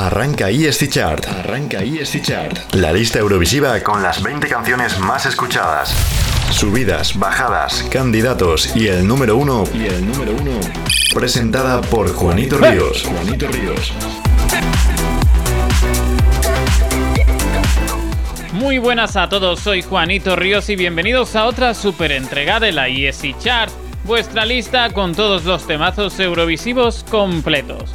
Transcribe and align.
Arranca 0.00 0.48
ESC 0.48 0.88
Chart. 0.90 1.26
Arranca 1.26 1.80
ESC 1.82 2.22
Chart. 2.22 2.72
La 2.76 2.92
lista 2.92 3.18
Eurovisiva 3.18 3.82
con 3.82 4.00
las 4.00 4.22
20 4.22 4.46
canciones 4.46 4.96
más 5.00 5.26
escuchadas. 5.26 5.92
Subidas, 6.52 7.18
bajadas, 7.18 7.82
candidatos 7.90 8.76
y 8.76 8.86
el 8.86 9.04
número 9.04 9.36
uno. 9.36 9.64
Y 9.74 9.86
el 9.86 10.06
número 10.06 10.36
uno. 10.40 10.52
Presentada 11.12 11.80
por 11.80 12.12
Juanito 12.14 12.58
Ríos. 12.58 13.02
Juanito 13.02 13.48
Ríos. 13.48 13.92
Muy 18.52 18.78
buenas 18.78 19.16
a 19.16 19.28
todos, 19.28 19.58
soy 19.58 19.82
Juanito 19.82 20.36
Ríos 20.36 20.68
y 20.68 20.76
bienvenidos 20.76 21.34
a 21.34 21.46
otra 21.46 21.74
super 21.74 22.12
entrega 22.12 22.60
de 22.60 22.70
la 22.70 22.86
ESC 22.86 23.36
Chart, 23.40 23.72
vuestra 24.04 24.44
lista 24.44 24.90
con 24.92 25.16
todos 25.16 25.44
los 25.44 25.66
temazos 25.66 26.20
eurovisivos 26.20 27.04
completos. 27.10 27.92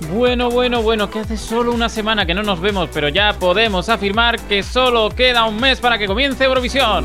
Bueno, 0.00 0.50
bueno, 0.50 0.80
bueno, 0.80 1.10
que 1.10 1.18
hace 1.18 1.36
solo 1.36 1.72
una 1.72 1.88
semana 1.88 2.24
que 2.24 2.32
no 2.32 2.42
nos 2.42 2.60
vemos, 2.60 2.88
pero 2.94 3.08
ya 3.08 3.32
podemos 3.38 3.88
afirmar 3.88 4.38
que 4.40 4.62
solo 4.62 5.10
queda 5.10 5.44
un 5.44 5.60
mes 5.60 5.80
para 5.80 5.98
que 5.98 6.06
comience 6.06 6.44
Eurovisión. 6.44 7.04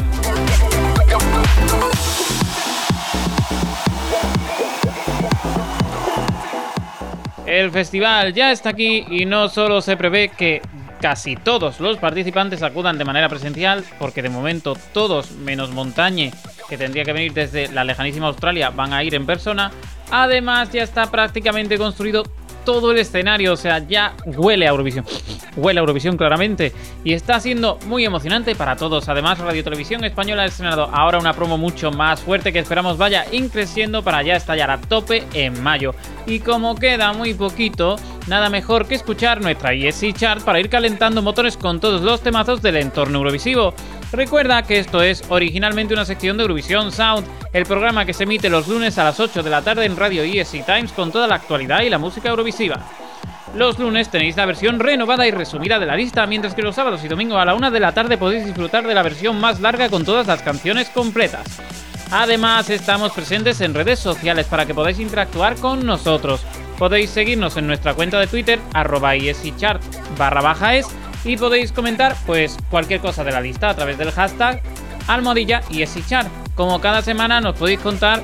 El 7.45 7.71
festival 7.71 8.33
ya 8.33 8.51
está 8.51 8.69
aquí 8.69 9.05
y 9.09 9.25
no 9.25 9.49
solo 9.49 9.81
se 9.81 9.97
prevé 9.97 10.29
que 10.29 10.61
casi 11.01 11.35
todos 11.35 11.81
los 11.81 11.97
participantes 11.97 12.63
acudan 12.63 12.97
de 12.97 13.05
manera 13.05 13.27
presencial, 13.27 13.83
porque 13.99 14.21
de 14.21 14.29
momento 14.29 14.77
todos 14.93 15.31
menos 15.31 15.71
Montañe, 15.71 16.31
que 16.69 16.77
tendría 16.77 17.03
que 17.03 17.11
venir 17.11 17.33
desde 17.33 17.67
la 17.67 17.83
lejanísima 17.83 18.27
Australia, 18.27 18.69
van 18.69 18.93
a 18.93 19.03
ir 19.03 19.13
en 19.13 19.25
persona. 19.25 19.71
Además 20.11 20.71
ya 20.71 20.83
está 20.83 21.11
prácticamente 21.11 21.77
construido 21.77 22.23
todo 22.63 22.91
el 22.91 22.97
escenario, 22.97 23.53
o 23.53 23.57
sea, 23.57 23.79
ya 23.79 24.15
huele 24.25 24.67
a 24.67 24.71
Eurovisión. 24.71 25.05
Huele 25.55 25.79
a 25.79 25.81
Eurovisión 25.81 26.17
claramente. 26.17 26.73
Y 27.03 27.13
está 27.13 27.39
siendo 27.39 27.77
muy 27.85 28.05
emocionante 28.05 28.55
para 28.55 28.75
todos. 28.75 29.09
Además, 29.09 29.39
Radio 29.39 29.63
Televisión 29.63 30.03
Española 30.03 30.43
ha 30.43 30.45
estrenado 30.45 30.89
ahora 30.91 31.19
una 31.19 31.33
promo 31.33 31.57
mucho 31.57 31.91
más 31.91 32.21
fuerte 32.21 32.53
que 32.53 32.59
esperamos 32.59 32.97
vaya 32.97 33.25
increciendo 33.31 34.03
para 34.03 34.23
ya 34.23 34.35
estallar 34.35 34.71
a 34.71 34.81
tope 34.81 35.23
en 35.33 35.61
mayo. 35.61 35.93
Y 36.25 36.39
como 36.39 36.75
queda 36.75 37.13
muy 37.13 37.33
poquito, 37.33 37.97
nada 38.27 38.49
mejor 38.49 38.87
que 38.87 38.95
escuchar 38.95 39.41
nuestra 39.41 39.73
ESC 39.73 40.13
Chart 40.13 40.43
para 40.43 40.59
ir 40.59 40.69
calentando 40.69 41.21
motores 41.21 41.57
con 41.57 41.79
todos 41.79 42.01
los 42.01 42.21
temazos 42.21 42.61
del 42.61 42.77
entorno 42.77 43.19
Eurovisivo. 43.19 43.73
Recuerda 44.13 44.61
que 44.61 44.77
esto 44.77 45.01
es 45.01 45.23
originalmente 45.29 45.95
una 45.95 46.05
sección 46.05 46.37
de 46.37 46.43
Eurovisión 46.43 46.91
Sound, 46.91 47.27
el 47.51 47.65
programa 47.65 48.05
que 48.05 48.13
se 48.13 48.25
emite 48.25 48.47
los 48.47 48.67
lunes 48.67 48.99
a 48.99 49.03
las 49.03 49.19
8 49.19 49.41
de 49.41 49.49
la 49.49 49.63
tarde 49.63 49.85
en 49.85 49.97
Radio 49.97 50.21
ESC 50.21 50.63
Times 50.63 50.91
con 50.91 51.11
toda 51.11 51.27
la 51.27 51.33
actualidad 51.33 51.81
y 51.81 51.89
la 51.89 51.97
música 51.97 52.29
eurovisiva. 52.29 52.79
Los 53.55 53.79
lunes 53.79 54.09
tenéis 54.09 54.37
la 54.37 54.45
versión 54.45 54.79
renovada 54.79 55.25
y 55.25 55.31
resumida 55.31 55.79
de 55.79 55.87
la 55.87 55.95
lista, 55.95 56.27
mientras 56.27 56.53
que 56.53 56.61
los 56.61 56.75
sábados 56.75 57.03
y 57.03 57.07
domingos 57.07 57.41
a 57.41 57.45
la 57.45 57.55
1 57.55 57.71
de 57.71 57.79
la 57.79 57.91
tarde 57.91 58.19
podéis 58.19 58.45
disfrutar 58.45 58.85
de 58.85 58.93
la 58.93 59.01
versión 59.01 59.41
más 59.41 59.59
larga 59.61 59.89
con 59.89 60.05
todas 60.05 60.27
las 60.27 60.43
canciones 60.43 60.89
completas. 60.89 61.59
Además, 62.11 62.69
estamos 62.69 63.13
presentes 63.13 63.61
en 63.61 63.73
redes 63.73 63.97
sociales 63.97 64.45
para 64.45 64.67
que 64.67 64.75
podáis 64.75 64.99
interactuar 64.99 65.55
con 65.55 65.87
nosotros. 65.87 66.45
Podéis 66.77 67.09
seguirnos 67.09 67.57
en 67.57 67.65
nuestra 67.65 67.95
cuenta 67.95 68.19
de 68.19 68.27
Twitter, 68.27 68.59
arroba 68.73 69.15
es 69.15 69.39
y 71.23 71.37
podéis 71.37 71.71
comentar 71.71 72.15
pues 72.25 72.57
cualquier 72.69 72.99
cosa 72.99 73.23
de 73.23 73.31
la 73.31 73.41
lista 73.41 73.69
a 73.69 73.75
través 73.75 73.97
del 73.97 74.11
hashtag 74.11 74.61
almohadilla 75.07 75.61
y 75.69 75.81
esichar. 75.81 76.27
Como 76.55 76.79
cada 76.81 77.01
semana 77.01 77.41
nos 77.41 77.57
podéis 77.57 77.79
contar 77.79 78.21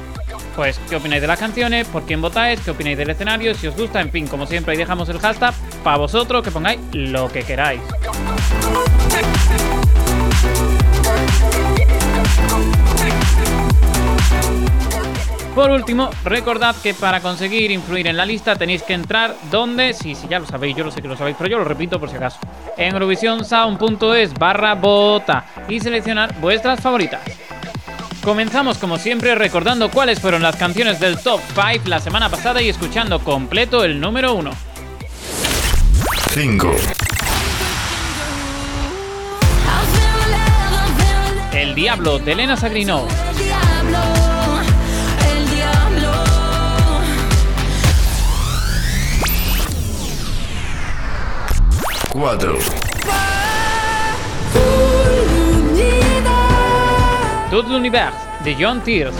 pues 0.55 0.79
qué 0.89 0.97
opináis 0.97 1.21
de 1.21 1.27
las 1.27 1.39
canciones, 1.39 1.87
por 1.87 2.03
quién 2.03 2.21
votáis, 2.21 2.59
qué 2.59 2.71
opináis 2.71 2.97
del 2.97 3.09
escenario, 3.09 3.55
si 3.55 3.67
os 3.67 3.75
gusta, 3.75 4.01
en 4.01 4.11
fin, 4.11 4.27
como 4.27 4.45
siempre 4.45 4.73
ahí 4.73 4.77
dejamos 4.77 5.07
el 5.09 5.19
hashtag 5.19 5.53
para 5.83 5.97
vosotros 5.97 6.43
que 6.43 6.51
pongáis 6.51 6.79
lo 6.91 7.29
que 7.29 7.43
queráis. 7.43 7.81
Por 15.59 15.71
último, 15.71 16.09
recordad 16.23 16.73
que 16.81 16.93
para 16.93 17.19
conseguir 17.19 17.69
influir 17.69 18.07
en 18.07 18.15
la 18.15 18.25
lista 18.25 18.55
tenéis 18.55 18.81
que 18.81 18.93
entrar 18.93 19.35
donde, 19.51 19.93
sí, 19.93 20.15
sí, 20.15 20.25
ya 20.29 20.39
lo 20.39 20.45
sabéis, 20.45 20.73
yo 20.77 20.85
lo 20.85 20.89
sé 20.89 21.01
que 21.01 21.09
lo 21.09 21.17
sabéis, 21.17 21.35
pero 21.37 21.49
yo 21.49 21.57
lo 21.57 21.65
repito 21.65 21.99
por 21.99 22.09
si 22.09 22.15
acaso, 22.15 22.39
en 22.77 22.93
eurovisionsound.es 22.93 24.35
barra 24.35 24.75
vota 24.75 25.47
y 25.67 25.81
seleccionar 25.81 26.33
vuestras 26.39 26.79
favoritas. 26.79 27.19
Comenzamos 28.23 28.77
como 28.77 28.97
siempre 28.97 29.35
recordando 29.35 29.91
cuáles 29.91 30.21
fueron 30.21 30.41
las 30.41 30.55
canciones 30.55 31.01
del 31.01 31.19
top 31.19 31.41
5 31.53 31.89
la 31.89 31.99
semana 31.99 32.29
pasada 32.29 32.61
y 32.61 32.69
escuchando 32.69 33.19
completo 33.19 33.83
el 33.83 33.99
número 33.99 34.35
1. 34.35 34.51
5. 36.35 36.71
El 41.51 41.75
Diablo 41.75 42.17
de 42.17 42.31
Elena 42.31 42.55
Sagrino. 42.55 43.05
4. 52.19 52.37
Tout 57.49 57.63
l'univers 57.69 58.11
de 58.43 58.51
John 58.59 58.81
Tears. 58.81 59.13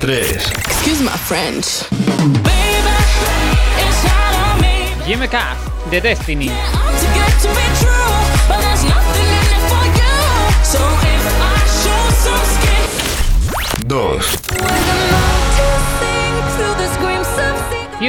Tres. 0.00 0.50
Excuse 0.66 1.00
my 1.00 1.10
French. 1.10 1.84
Jimmy 5.06 5.28
Cass 5.28 5.58
de 5.92 6.00
Destiny. 6.00 6.50
Dos. 13.86 14.39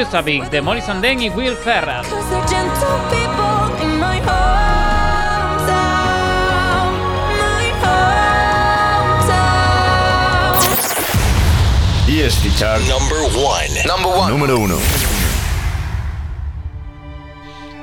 De 0.02 0.62
Molly 0.64 0.82
Sanden 0.82 1.22
y 1.22 1.30
Will 1.30 1.56
Ferrell. 1.56 2.02
ESC 12.08 12.58
Chart 12.58 12.82
Number 12.90 13.20
one. 13.38 13.84
Number 13.86 14.12
one. 14.12 14.32
número 14.32 14.58
1. 14.58 14.76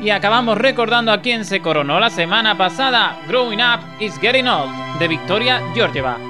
Y 0.00 0.10
acabamos 0.10 0.58
recordando 0.58 1.12
a 1.12 1.22
quien 1.22 1.44
se 1.44 1.62
coronó 1.62 2.00
la 2.00 2.10
semana 2.10 2.58
pasada, 2.58 3.20
Growing 3.28 3.60
Up 3.60 3.80
is 4.00 4.18
Getting 4.18 4.48
Old, 4.48 4.98
de 4.98 5.06
Victoria 5.06 5.62
Georgieva. 5.72 6.27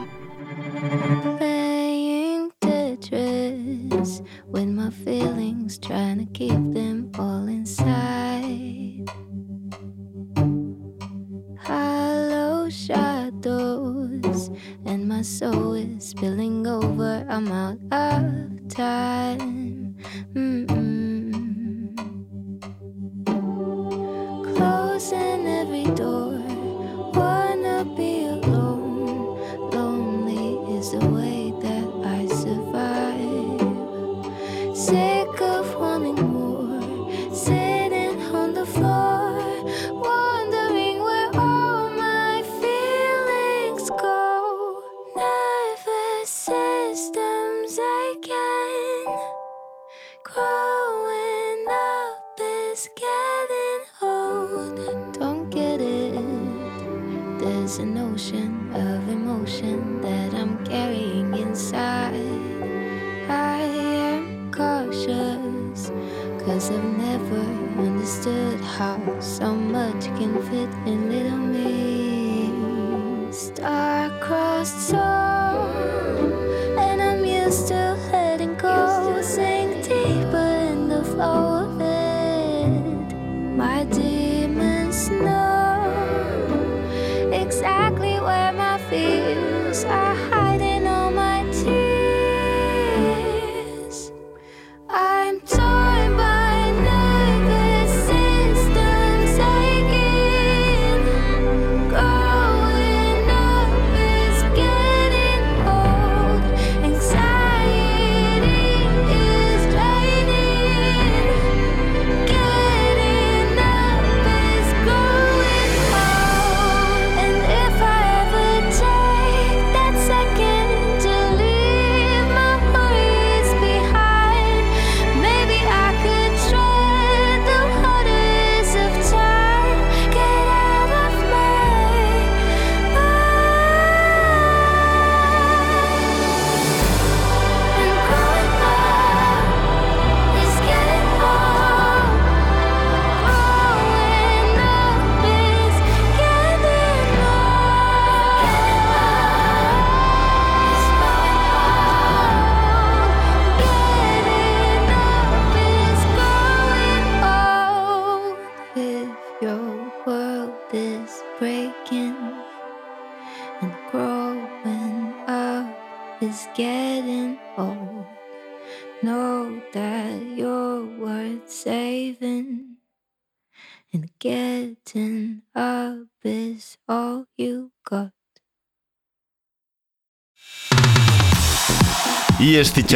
EST 182.40 182.86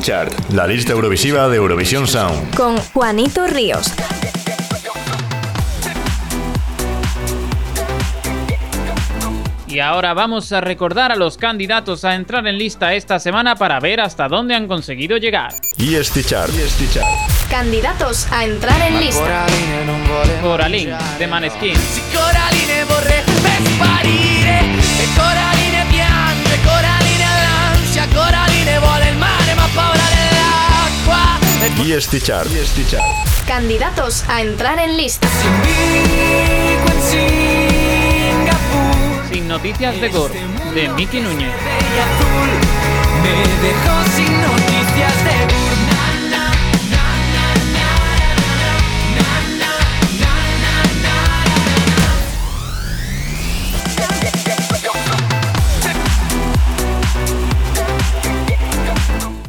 Chart. 0.00 0.32
La 0.50 0.64
lista 0.64 0.92
Eurovisiva 0.92 1.48
de 1.48 1.56
Eurovisión 1.56 2.06
Sound. 2.06 2.54
Con 2.54 2.76
Juanito 2.78 3.48
Ríos. 3.48 3.92
Y 9.66 9.80
ahora 9.80 10.14
vamos 10.14 10.52
a 10.52 10.60
recordar 10.60 11.10
a 11.10 11.16
los 11.16 11.36
candidatos 11.36 12.04
a 12.04 12.14
entrar 12.14 12.46
en 12.46 12.58
lista 12.58 12.94
esta 12.94 13.18
semana 13.18 13.56
para 13.56 13.80
ver 13.80 14.00
hasta 14.00 14.28
dónde 14.28 14.54
han 14.54 14.68
conseguido 14.68 15.16
llegar. 15.16 15.52
EST 15.78 16.24
Chart. 16.24 16.52
Candidatos 17.50 18.30
a 18.30 18.44
entrar 18.44 18.80
en 18.82 19.00
lista. 19.00 19.46
Coraline, 20.42 20.96
de 21.18 21.26
Maneskin. 21.26 21.74
Coraline 22.14 22.62
dell'acqua. 31.62 31.96
EST 31.96 32.22
Chart. 32.22 32.48
Candidatos 33.46 34.24
a 34.28 34.42
entrar 34.42 34.78
en 34.78 34.96
lista. 34.96 35.28
Sin 39.32 39.48
noticias 39.48 40.00
de 40.00 40.08
Gore, 40.08 40.40
de 40.74 40.88
Miki 40.90 41.20
Núñez. 41.20 41.52
Me 43.22 43.30
dejó 43.62 44.04
sin 44.16 44.40
noticias 44.40 44.71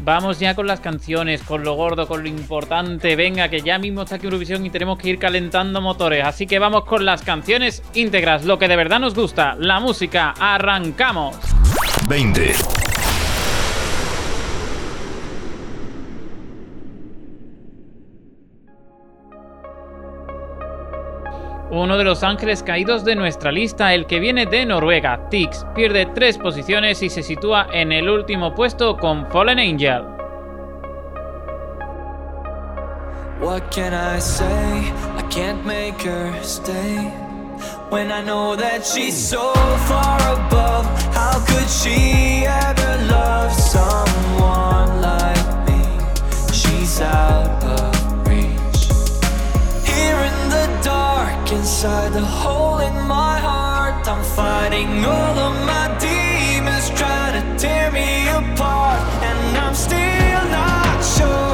Vamos 0.05 0.37
ya 0.37 0.53
con 0.53 0.67
las 0.67 0.81
canciones, 0.81 1.41
con 1.43 1.63
lo 1.63 1.75
gordo, 1.75 2.09
con 2.09 2.23
lo 2.23 2.27
importante. 2.27 3.15
Venga, 3.15 3.47
que 3.47 3.61
ya 3.61 3.79
mismo 3.79 4.01
está 4.01 4.15
aquí 4.15 4.25
Eurovisión 4.25 4.65
y 4.65 4.69
tenemos 4.69 4.97
que 4.97 5.09
ir 5.09 5.17
calentando 5.17 5.79
motores. 5.79 6.25
Así 6.25 6.45
que 6.45 6.59
vamos 6.59 6.83
con 6.83 7.05
las 7.05 7.21
canciones 7.21 7.81
íntegras, 7.93 8.43
lo 8.43 8.59
que 8.59 8.67
de 8.67 8.75
verdad 8.75 8.99
nos 8.99 9.15
gusta, 9.15 9.55
la 9.57 9.79
música. 9.79 10.33
¡Arrancamos! 10.37 11.37
20. 12.09 12.53
Uno 21.75 21.97
de 21.97 22.03
los 22.03 22.21
ángeles 22.21 22.61
caídos 22.61 23.03
de 23.03 23.15
nuestra 23.15 23.51
lista, 23.51 23.95
el 23.95 24.05
que 24.05 24.19
viene 24.19 24.45
de 24.45 24.63
Noruega, 24.63 25.27
Tix, 25.31 25.65
pierde 25.73 26.05
tres 26.05 26.37
posiciones 26.37 27.01
y 27.01 27.09
se 27.09 27.23
sitúa 27.23 27.65
en 27.73 27.91
el 27.91 28.07
último 28.09 28.53
puesto 28.53 28.95
con 28.95 29.25
Fallen 29.31 29.57
Angel. 29.57 30.03
What 33.41 33.71
can 33.71 33.91
I 33.91 34.19
say? 34.21 34.93
I 35.17 35.23
can't 35.31 35.65
make 35.65 35.99
her 36.07 36.31
stay. 36.43 37.11
When 37.89 38.11
I 38.11 38.21
know 38.21 38.55
that 38.55 38.85
she's 38.85 39.17
so 39.17 39.51
far 39.87 40.19
above, 40.31 40.85
how 41.15 41.43
could 41.43 41.67
she 41.67 42.45
ever 42.45 42.97
love 43.09 43.51
someone 43.51 45.01
like 45.01 45.67
me? 45.67 45.81
She's 46.53 47.01
out 47.01 47.63
of 47.63 47.92
inside 51.53 52.13
the 52.13 52.25
hole 52.25 52.79
in 52.79 52.95
my 53.07 53.37
heart. 53.37 54.07
I'm 54.07 54.23
fighting 54.23 54.89
all 55.05 55.37
of 55.47 55.53
my 55.71 55.87
demons, 55.99 56.89
trying 56.99 57.35
to 57.39 57.43
tear 57.61 57.91
me 57.91 58.27
apart, 58.27 59.01
and 59.29 59.57
I'm 59.57 59.75
still 59.75 60.45
not 60.59 60.97
sure 61.15 61.52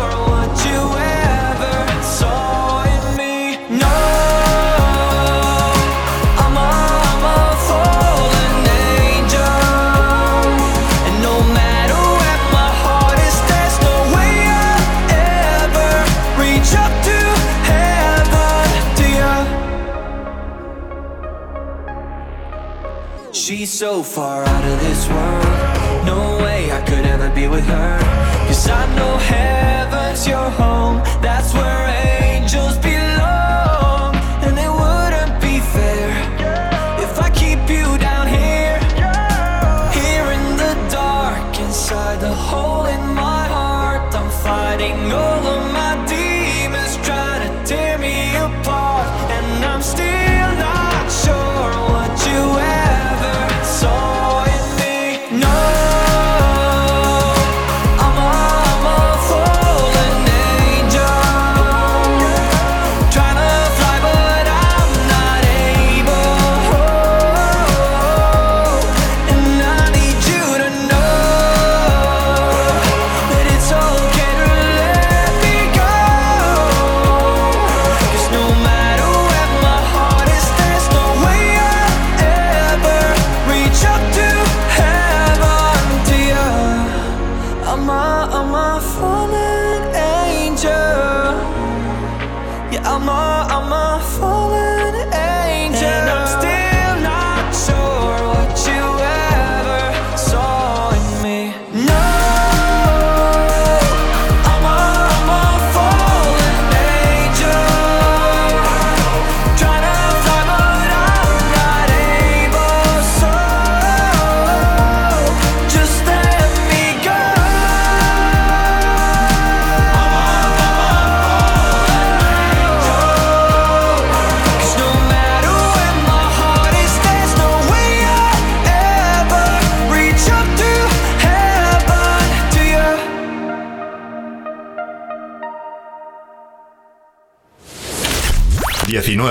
so 23.80 24.04
far 24.04 24.44
out 24.44 24.66
of 24.66 24.78
this 24.82 25.08
world. 25.08 26.06
No 26.06 26.38
way 26.44 26.70
I 26.70 26.82
could 26.82 27.06
ever 27.06 27.30
be 27.34 27.48
with 27.48 27.64
her. 27.64 28.00
Cause 28.46 28.68
I 28.70 28.84
know 28.98 29.16
heaven's 29.16 30.28
your 30.28 30.50
home. 30.50 30.98
That's 31.22 31.54
where 31.54 31.89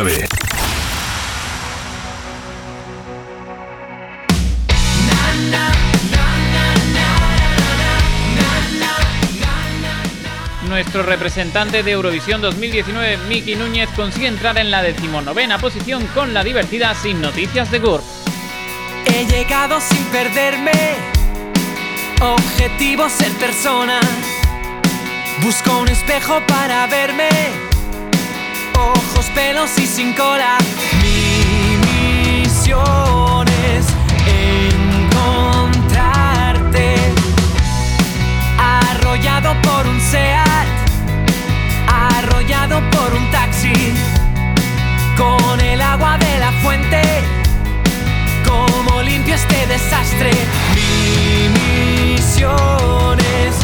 19. 0.05 0.29
Nuestro 10.69 11.03
representante 11.03 11.83
de 11.83 11.91
Eurovisión 11.91 12.41
2019, 12.41 13.17
Miki 13.29 13.57
Núñez, 13.57 13.89
consigue 13.97 14.29
entrar 14.29 14.59
en 14.59 14.71
la 14.71 14.83
decimonovena 14.83 15.59
posición 15.59 16.07
con 16.09 16.33
la 16.35 16.45
divertida 16.45 16.95
Sin 16.95 17.21
Noticias 17.21 17.71
de 17.71 17.81
GURB. 17.81 18.03
He 19.07 19.27
llegado 19.27 19.81
sin 19.81 20.05
perderme. 20.07 20.73
Objetivo 22.21 23.09
ser 23.09 23.33
persona. 23.33 24.01
Busco 25.43 25.79
un 25.79 25.89
espejo 25.89 26.41
para 26.47 26.87
verme. 26.87 27.68
Ojos, 28.79 29.27
pelos 29.35 29.79
y 29.79 29.87
sin 29.87 30.13
cola. 30.15 30.57
Mi 31.03 31.77
misión 31.87 33.47
es 33.49 33.87
encontrarte. 35.45 36.97
Arrollado 38.59 39.55
por 39.63 39.87
un 39.87 40.01
SEAT. 40.01 40.69
Arrollado 41.89 42.81
por 42.91 43.13
un 43.15 43.31
taxi. 43.31 43.93
Con 45.17 45.61
el 45.61 45.81
agua 45.83 46.19
de 46.19 46.39
la 46.39 46.53
fuente 46.63 47.03
cómo 48.49 49.03
limpio 49.03 49.35
este 49.35 49.67
desastre. 49.67 50.31
Mi 50.75 51.49
misión 52.15 53.19
es 53.21 53.55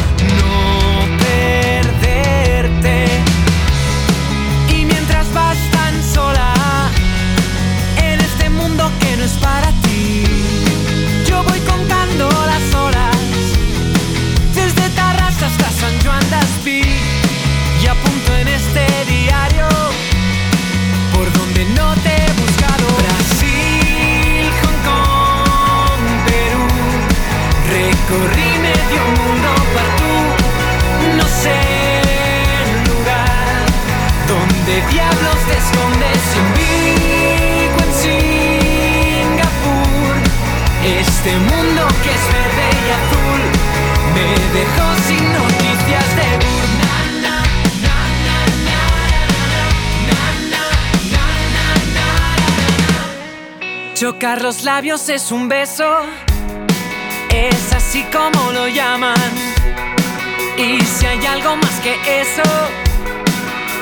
Este 41.25 41.39
mundo 41.39 41.87
que 42.03 42.11
es 42.11 42.27
verde 42.31 42.67
y 42.85 42.89
azul 43.01 43.41
me 44.13 44.29
dejó 44.59 44.87
sin 45.07 45.23
noticias 45.33 46.07
de 46.17 46.27
Burma. 46.45 46.93
Chocar 53.95 54.43
los 54.43 54.63
labios 54.63 55.09
es 55.09 55.31
un 55.31 55.49
beso, 55.49 56.05
es 57.33 57.73
así 57.73 58.05
como 58.13 58.51
lo 58.51 58.67
llaman. 58.67 59.15
Y 60.59 60.79
si 60.85 61.07
hay 61.07 61.25
algo 61.25 61.55
más 61.55 61.79
que 61.79 61.95
eso, 62.21 62.43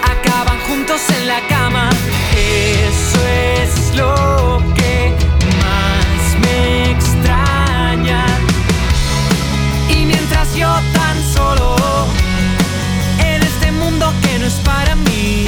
acaban 0.01 0.59
juntos 0.61 1.01
en 1.09 1.27
la 1.27 1.41
cama. 1.49 1.89
Eso 2.37 3.19
es 3.27 3.95
lo 3.97 4.63
que 4.75 4.82
yo 10.63 10.73
tan 10.99 11.17
solo. 11.35 11.75
En 13.31 13.39
este 13.51 13.69
mundo 13.71 14.05
que 14.23 14.39
no 14.39 14.45
es 14.45 14.57
para 14.71 14.95
mí, 14.95 15.45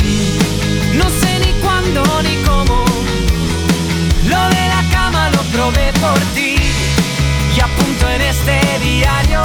no 1.00 1.06
sé 1.22 1.32
ni 1.44 1.52
cuándo 1.64 2.02
ni 2.28 2.36
cómo. 2.50 2.78
Lo 4.32 4.42
de 4.56 4.64
la 4.74 4.82
cama 4.96 5.30
lo 5.36 5.42
probé 5.56 5.88
por 6.04 6.20
ti. 6.36 6.52
Y 7.56 7.58
apunto 7.68 8.04
en 8.16 8.22
este 8.34 8.58
diario. 8.88 9.44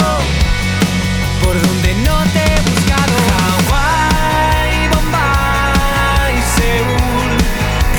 Por 1.43 1.55
donde 1.67 1.91
no 2.07 2.17
te 2.35 2.43
he 2.51 2.59
buscado. 2.71 3.17
Hawái, 3.33 4.75
Bombay, 4.93 6.35
Seúl, 6.57 7.33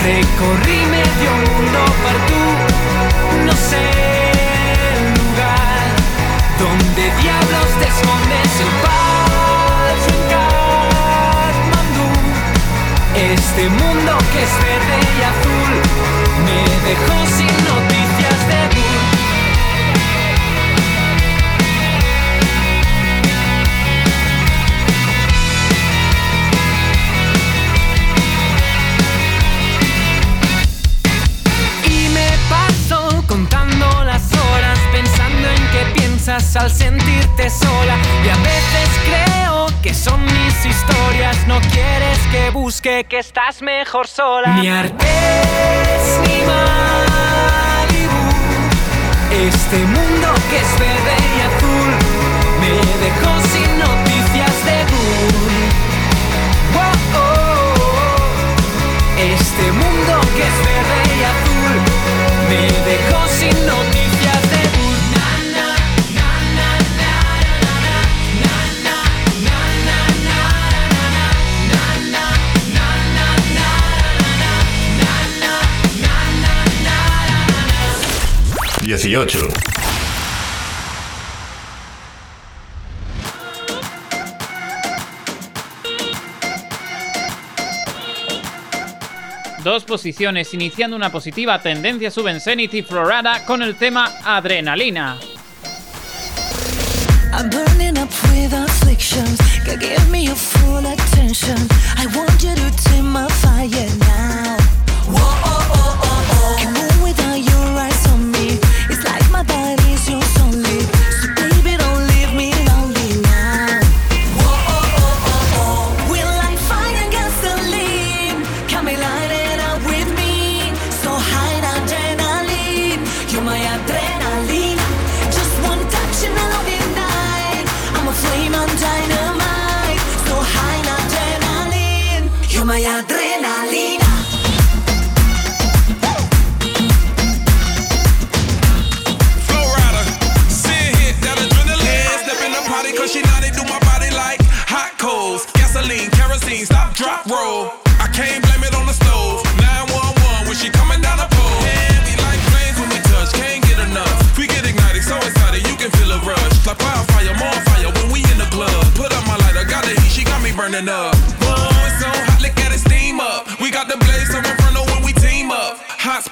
recorrí 0.09 0.79
medio 0.97 1.31
mundo 1.45 1.81
tú 2.11 2.20
sentirte 36.81 37.49
sola. 37.49 37.95
Y 38.25 38.29
a 38.29 38.37
veces 38.37 38.89
creo 39.05 39.67
que 39.81 39.93
son 39.93 40.23
mis 40.25 40.65
historias. 40.65 41.47
No 41.47 41.59
quieres 41.73 42.19
que 42.31 42.49
busque 42.51 43.05
que 43.09 43.19
estás 43.19 43.61
mejor 43.61 44.07
sola. 44.07 44.55
Ni 44.55 44.67
Artes 44.69 46.03
ni 46.25 46.37
Malibu. 46.49 48.23
Este 49.49 49.77
mundo 49.95 50.27
que 50.49 50.57
es 50.65 50.71
verde 50.87 51.15
y 51.35 51.39
azul 51.49 51.91
me 52.61 52.73
dejó 53.05 53.31
sin 53.53 53.69
noticias 53.79 54.55
de 54.67 54.77
Gur. 54.91 55.51
Wow, 56.75 56.97
oh, 57.15 57.23
oh. 57.77 58.21
Este 59.17 59.65
mundo 59.81 60.13
que 60.35 60.43
es 60.51 60.57
verde 60.71 60.99
y 61.17 61.21
azul 61.33 61.75
me 62.49 62.63
dejó 62.91 63.19
sin 63.39 63.55
noticias 63.65 63.90
2018. 78.91 79.47
Dos 89.63 89.85
posiciones, 89.85 90.53
iniciando 90.53 90.95
una 90.95 91.11
positiva 91.11 91.61
tendencia 91.61 92.11
suben 92.11 92.41
Zenith 92.41 92.73
y 92.73 92.81
Florada 92.81 93.45
con 93.45 93.61
el 93.61 93.75
tema 93.75 94.11
Adrenalina. 94.25 95.17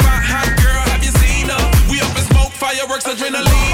hot, 0.09 0.23
hot 0.25 0.49
girl, 0.57 0.81
have 0.91 1.03
you 1.03 1.11
seen 1.21 1.49
her? 1.49 1.91
We 1.91 2.01
up 2.01 2.15
in 2.17 2.23
smoke, 2.23 2.51
fireworks, 2.53 3.05
adrenaline. 3.05 3.68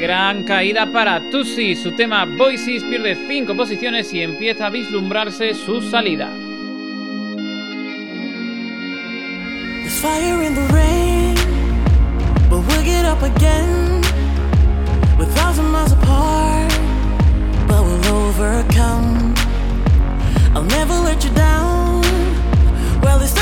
Gran 0.00 0.42
caída 0.42 0.90
para 0.90 1.20
Tusi, 1.30 1.76
su 1.76 1.92
tema 1.92 2.24
Voices 2.24 2.82
pierde 2.82 3.16
5 3.28 3.56
posiciones 3.56 4.12
y 4.12 4.22
empieza 4.22 4.66
a 4.66 4.70
vislumbrarse 4.70 5.54
su 5.54 5.80
salida. 5.82 6.30
overcome. 18.34 19.34
I'll 20.54 20.62
never 20.62 20.94
let 20.94 21.22
you 21.22 21.30
down. 21.34 22.00
Well, 23.02 23.20
it's 23.20 23.34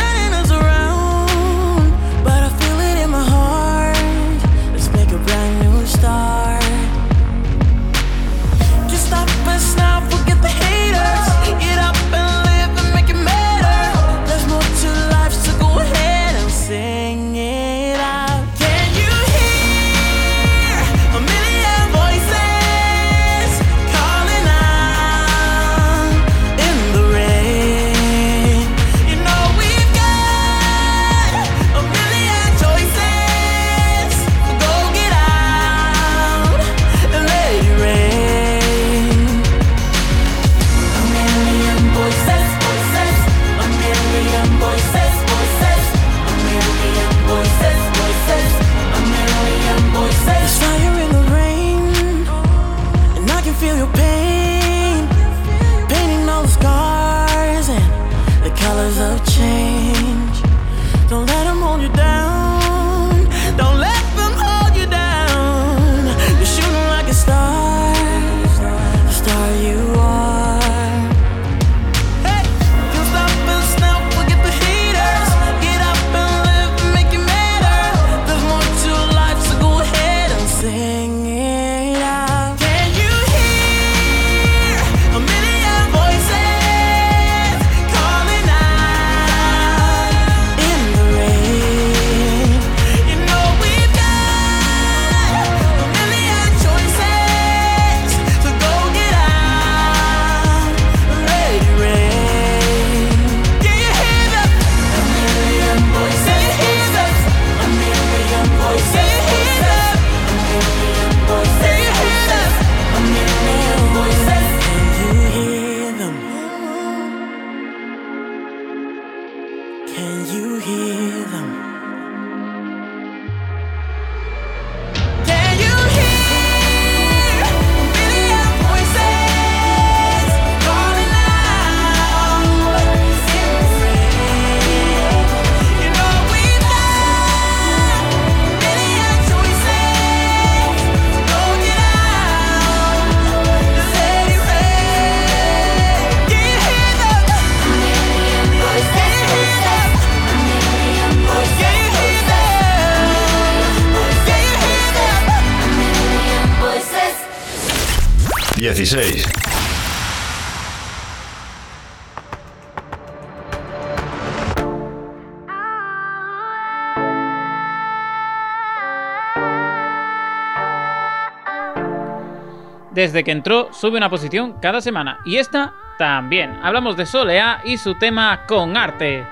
desde 173.01 173.25
que 173.25 173.31
entró 173.31 173.73
sube 173.73 173.97
una 173.97 174.11
posición 174.11 174.57
cada 174.61 174.83
semana 174.83 175.21
y 175.25 175.37
esta 175.37 175.73
también. 175.99 176.59
Hablamos 176.63 176.99
de 176.99 177.07
Solea 177.07 177.63
y 177.65 177.79
su 177.79 177.95
tema 177.95 178.45
con 178.47 178.77
arte. 178.77 179.25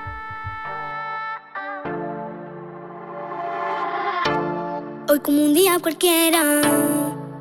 Hoy 5.06 5.20
como 5.20 5.44
un 5.44 5.52
día 5.52 5.78
cualquiera, 5.82 6.62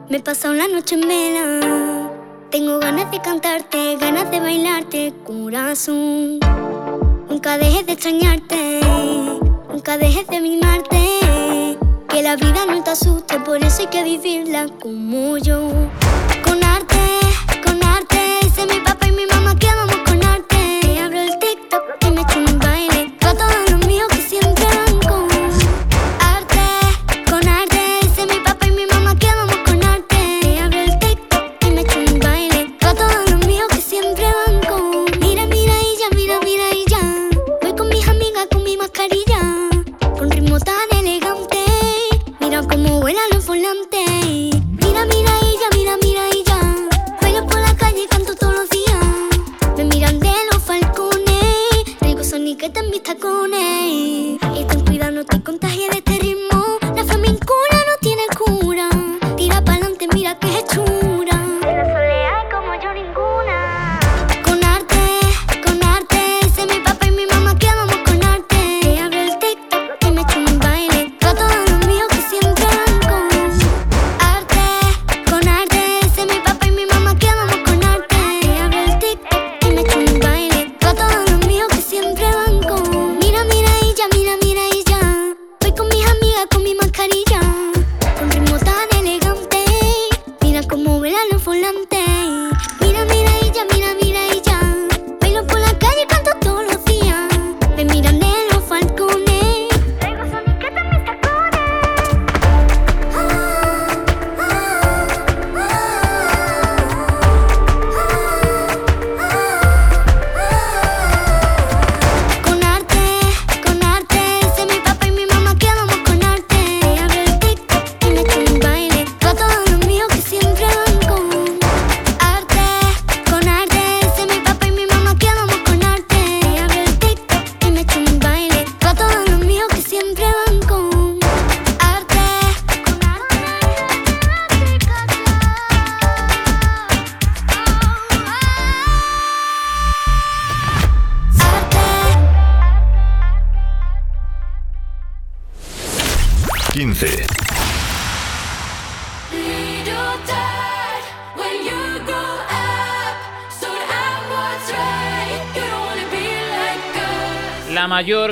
me 0.10 0.20
pasa 0.20 0.50
una 0.50 0.68
noche 0.68 0.96
en 0.96 1.08
vela. 1.08 2.12
Tengo 2.52 2.78
ganas 2.80 3.10
de 3.10 3.22
cantarte, 3.22 3.96
ganas 3.96 4.30
de 4.30 4.42
bailarte, 4.42 5.14
corazón. 5.26 6.40
Nunca 7.30 7.58
dejes 7.58 7.86
de 7.86 7.94
extrañarte, 7.94 8.82
nunca 9.70 9.98
dejes 9.98 10.28
de 10.28 10.42
mimarte. 10.42 11.78
Que 12.10 12.22
la 12.22 12.36
vida 12.36 12.66
no 12.66 12.84
te 12.84 12.90
asuste, 12.90 13.40
por 13.40 13.64
eso 13.64 13.84
hay 13.84 13.88
que 13.88 14.04
vivirla 14.04 14.68
como 14.82 15.38
yo. 15.38 15.72
Con 16.44 16.64
arte, 16.64 17.20
con 17.64 17.84
arte, 17.84 18.40
hice 18.46 18.66
mi 18.66 18.80
papá. 18.80 18.97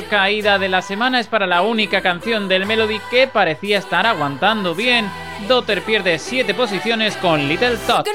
caída 0.06 0.58
de 0.58 0.68
la 0.68 0.82
semana 0.82 1.20
es 1.20 1.26
para 1.26 1.46
la 1.46 1.62
única 1.62 2.00
canción 2.00 2.48
del 2.48 2.66
Melody 2.66 3.00
que 3.10 3.26
parecía 3.26 3.78
estar 3.78 4.06
aguantando 4.06 4.74
bien. 4.74 5.10
Dotter 5.48 5.82
pierde 5.82 6.18
7 6.18 6.54
posiciones 6.54 7.16
con 7.16 7.48
Little 7.48 7.76
Tot. 7.86 8.06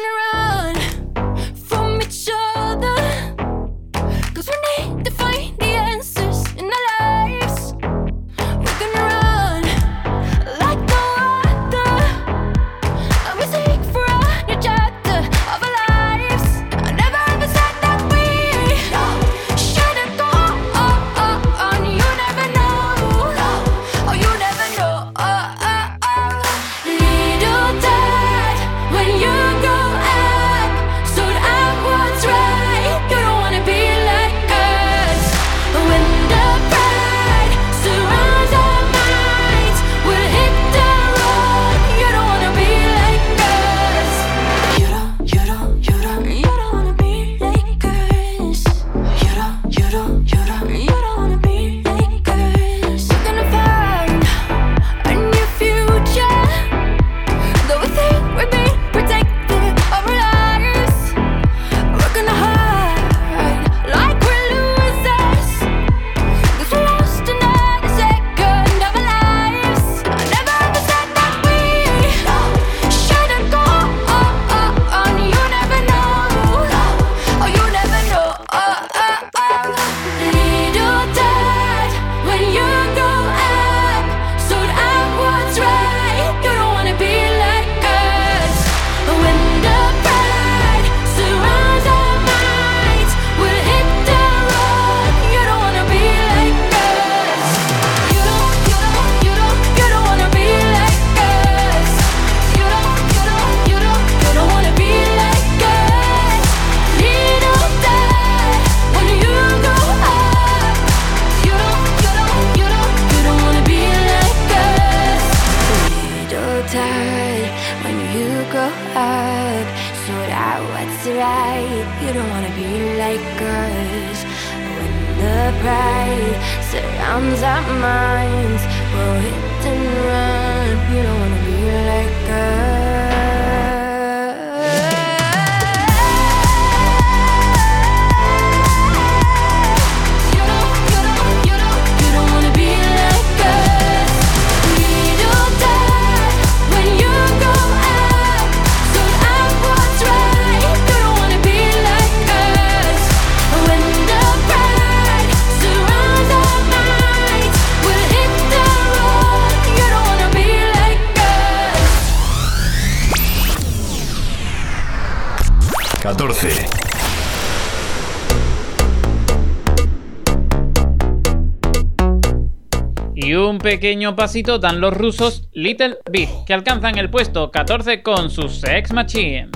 Y 173.32 173.36
un 173.36 173.60
pequeño 173.60 174.14
pasito 174.14 174.60
dan 174.60 174.82
los 174.82 174.94
rusos 174.94 175.48
Little 175.54 176.00
Big, 176.12 176.28
que 176.46 176.54
alcanzan 176.54 176.98
el 176.98 177.10
puesto 177.10 177.50
14 177.50 178.04
con 178.04 178.30
su 178.30 178.50
Sex 178.50 178.92
Machine. 178.92 179.48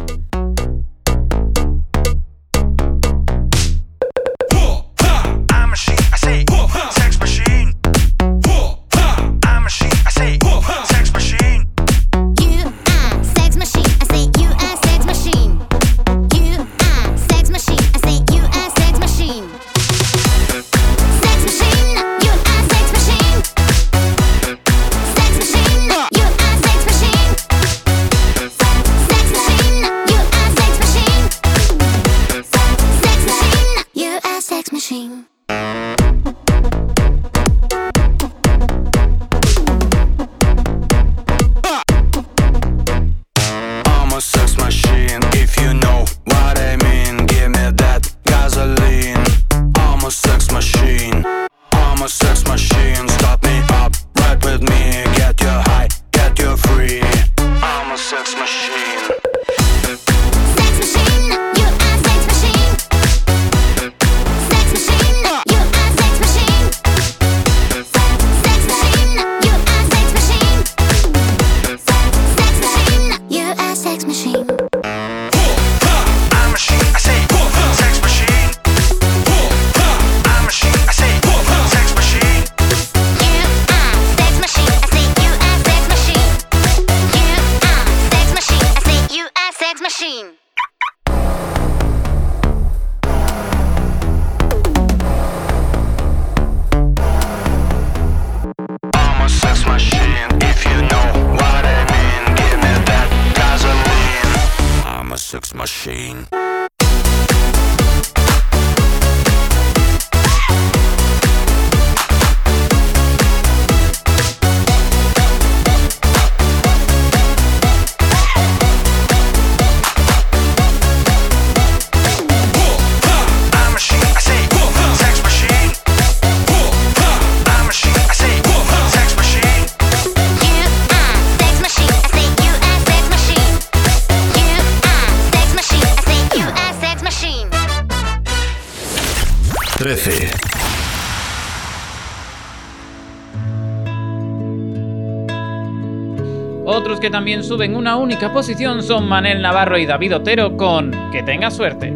también 147.16 147.46
suben 147.46 147.78
una 147.78 147.96
única 147.96 148.34
posición 148.34 148.84
son 148.84 149.08
Manel 149.08 149.42
Navarro 149.42 149.78
y 149.78 149.86
David 149.86 150.18
Otero 150.18 150.58
con 150.58 150.92
Que 151.14 151.24
tenga 151.24 151.50
suerte. 151.50 151.88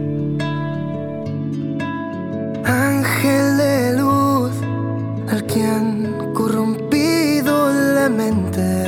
Ángel 2.63 3.57
de 3.57 3.97
luz, 3.97 4.53
al 5.29 5.45
que 5.45 5.61
han 5.61 6.33
corrompido 6.33 7.69
la 7.95 8.07
mente. 8.07 8.85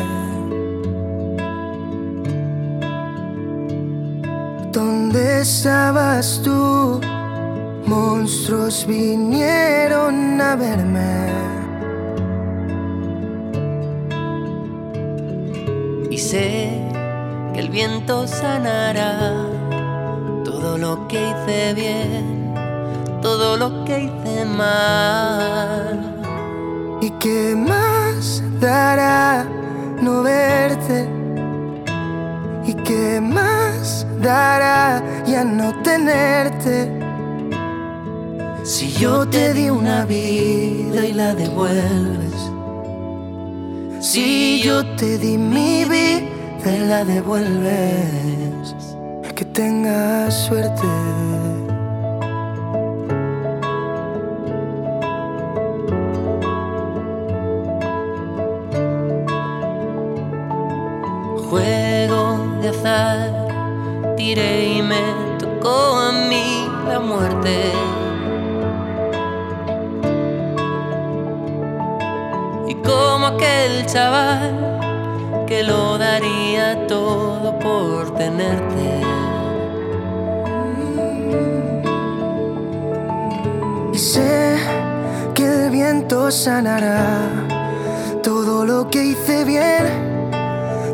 ¿Dónde 4.71 5.41
estabas 5.41 6.41
tú? 6.45 7.01
Monstruos 7.87 8.87
vinieron 8.87 10.39
a 10.39 10.55
verme. 10.55 11.50
viento 17.71 18.27
sanará 18.27 19.31
todo 20.43 20.77
lo 20.77 21.07
que 21.07 21.29
hice 21.29 21.73
bien, 21.73 22.53
todo 23.21 23.55
lo 23.55 23.85
que 23.85 24.03
hice 24.03 24.45
mal. 24.45 26.17
¿Y 27.01 27.09
qué 27.11 27.55
más 27.55 28.43
dará 28.59 29.45
no 30.01 30.21
verte? 30.21 31.07
¿Y 32.65 32.73
qué 32.73 33.21
más 33.21 34.05
dará 34.21 35.01
ya 35.25 35.45
no 35.45 35.73
tenerte? 35.81 36.91
Si 38.63 38.91
yo 38.91 39.25
te 39.27 39.53
di 39.53 39.69
una 39.69 40.05
vida 40.05 41.05
y 41.05 41.13
la 41.13 41.33
devuelves, 41.33 42.51
si 44.01 44.61
yo 44.61 44.85
te 44.97 45.17
di 45.17 45.37
mi 45.37 45.85
vida 45.85 46.30
me 46.63 46.79
la 46.79 47.03
devuelves. 47.03 48.75
Que 49.35 49.45
tengas 49.45 50.33
suerte. 50.33 50.87
Juego 61.49 62.37
de 62.61 62.69
azar, 62.69 64.13
tiré 64.15 64.77
y 64.77 64.81
me 64.81 65.01
tocó 65.39 65.97
a 65.97 66.11
mí 66.29 66.67
la 66.87 66.99
muerte. 66.99 67.71
Y 72.67 72.75
como 72.75 73.25
aquel 73.27 73.85
chaval 73.87 74.60
que 75.51 75.63
lo 75.63 75.97
daría 75.97 76.87
todo 76.87 77.59
por 77.59 78.15
tenerte. 78.15 78.89
Y 83.91 83.97
sé 83.97 84.55
que 85.35 85.43
el 85.43 85.69
viento 85.69 86.31
sanará 86.31 87.27
todo 88.23 88.65
lo 88.65 88.89
que 88.89 89.03
hice 89.07 89.43
bien, 89.43 89.83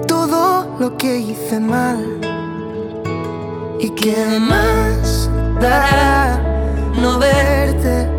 todo 0.08 0.76
lo 0.80 0.98
que 0.98 1.20
hice 1.20 1.60
mal. 1.60 2.04
Y 3.80 3.92
que 3.92 4.40
más 4.40 5.30
dará 5.62 6.42
no 7.00 7.20
verte. 7.20 8.10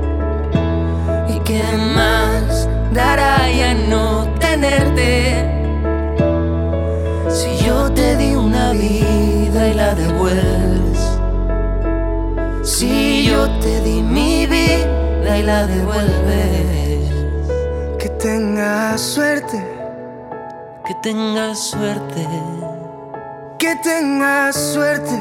Y 1.34 1.40
que 1.40 1.64
más 1.96 2.68
dará 2.94 3.50
ya 3.50 3.74
no 3.74 4.28
tenerte. 4.38 5.57
Si 7.68 7.74
yo 7.74 7.92
te 7.92 8.16
di 8.16 8.34
una 8.34 8.72
vida 8.72 9.68
y 9.68 9.74
la 9.74 9.94
devuelves. 9.94 11.18
Si 12.62 13.26
yo 13.26 13.46
te 13.60 13.82
di 13.82 14.00
mi 14.00 14.46
vida 14.46 15.36
y 15.36 15.42
la 15.42 15.66
devuelves. 15.66 17.12
Que 17.98 18.08
tengas 18.08 19.02
suerte. 19.02 19.62
Que 20.86 20.94
tengas 21.02 21.58
suerte. 21.58 22.26
Que 23.58 23.76
tengas 23.82 24.56
suerte. 24.56 25.18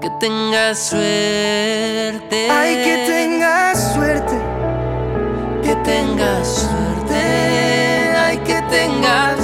Que 0.00 0.10
tengas 0.18 0.76
suerte. 0.76 2.50
Ay, 2.50 2.74
que 2.82 2.96
tengas 3.06 3.94
suerte. 3.94 4.36
Que 5.62 5.76
tengas 5.84 6.48
suerte. 6.48 8.16
Ay, 8.16 8.38
que 8.38 8.60
tengas 8.68 9.41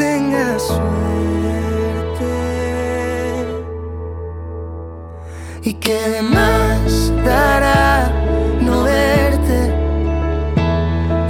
tengas 0.00 0.62
suerte. 0.62 2.32
¿Y 5.62 5.74
qué 5.74 6.22
más 6.22 7.12
dará 7.22 8.10
no 8.62 8.84
verte? 8.84 9.58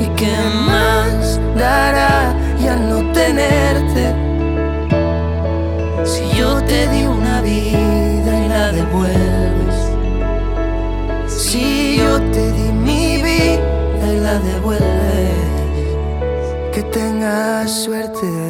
¿Y 0.05 0.07
qué 0.21 0.37
más 0.71 1.41
dará 1.57 2.33
ya 2.65 2.77
no 2.77 2.99
tenerte? 3.13 4.05
Si 6.05 6.23
yo 6.39 6.63
te 6.71 6.81
di 6.93 7.03
una 7.07 7.41
vida 7.41 8.33
y 8.45 8.49
la 8.49 8.67
devuelves. 8.79 9.79
Si 11.27 11.97
yo 11.99 12.21
te 12.35 12.53
di 12.53 12.69
mi 12.87 13.21
vida 13.29 14.07
y 14.15 14.21
la 14.27 14.35
devuelves. 14.51 15.51
Que 16.73 16.83
tengas 16.85 17.69
suerte. 17.85 18.50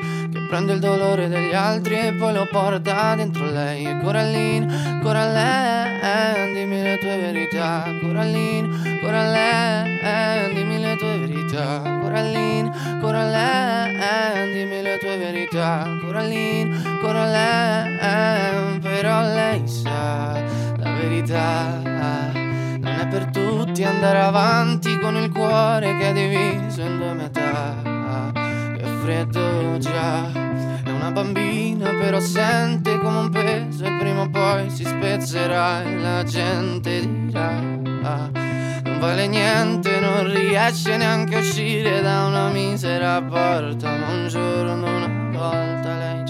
che 0.31 0.39
prende 0.47 0.73
il 0.73 0.79
dolore 0.79 1.27
degli 1.27 1.53
altri 1.53 1.99
e 1.99 2.13
poi 2.13 2.33
lo 2.33 2.47
porta 2.49 3.15
dentro 3.15 3.45
lei. 3.45 3.85
E 3.85 3.99
Coraline, 3.99 4.99
Coraline, 5.01 6.53
dimmi 6.53 6.81
le 6.81 6.97
tue 6.97 7.17
verità, 7.17 7.83
Coraline, 7.99 8.99
Coraline, 9.01 10.53
dimmi 10.53 10.79
le 10.79 10.95
tue 10.95 11.17
verità, 11.17 11.81
Coraline, 12.01 12.71
Coraline, 13.01 14.51
dimmi 14.53 14.81
le 14.81 14.97
tue 14.99 15.17
verità, 15.17 15.97
Coraline, 16.01 16.99
Coraline, 17.01 18.79
però 18.79 19.21
lei 19.21 19.67
sa 19.67 20.41
la 20.77 20.91
verità. 20.93 21.79
Non 21.83 22.99
è 22.99 23.07
per 23.07 23.25
tutti 23.31 23.83
andare 23.83 24.19
avanti 24.19 24.97
con 24.97 25.15
il 25.15 25.29
cuore 25.31 25.97
che 25.97 26.09
è 26.09 26.13
diviso 26.13 26.81
in 26.81 26.97
due 26.97 27.13
metà. 27.13 28.40
Che 28.81 28.87
freddo 29.03 29.77
già, 29.77 30.31
è 30.31 30.89
una 30.89 31.11
bambina 31.11 31.91
però 31.91 32.19
sente 32.19 32.97
come 32.97 33.17
un 33.19 33.29
peso 33.29 33.85
e 33.85 33.95
prima 33.99 34.21
o 34.21 34.29
poi 34.31 34.71
si 34.71 34.83
spezzerà 34.83 35.83
e 35.83 35.97
la 35.97 36.23
gente 36.23 36.99
dirà. 36.99 37.59
Non 37.59 38.97
vale 38.99 39.27
niente, 39.27 39.99
non 39.99 40.33
riesce 40.33 40.97
neanche 40.97 41.35
a 41.35 41.39
uscire 41.41 42.01
da 42.01 42.25
una 42.25 42.49
misera 42.49 43.21
porta, 43.21 43.91
ma 43.97 44.13
un 44.13 44.27
giorno 44.27 44.95
una 44.95 45.29
volta 45.31 45.97
lei 45.97 46.23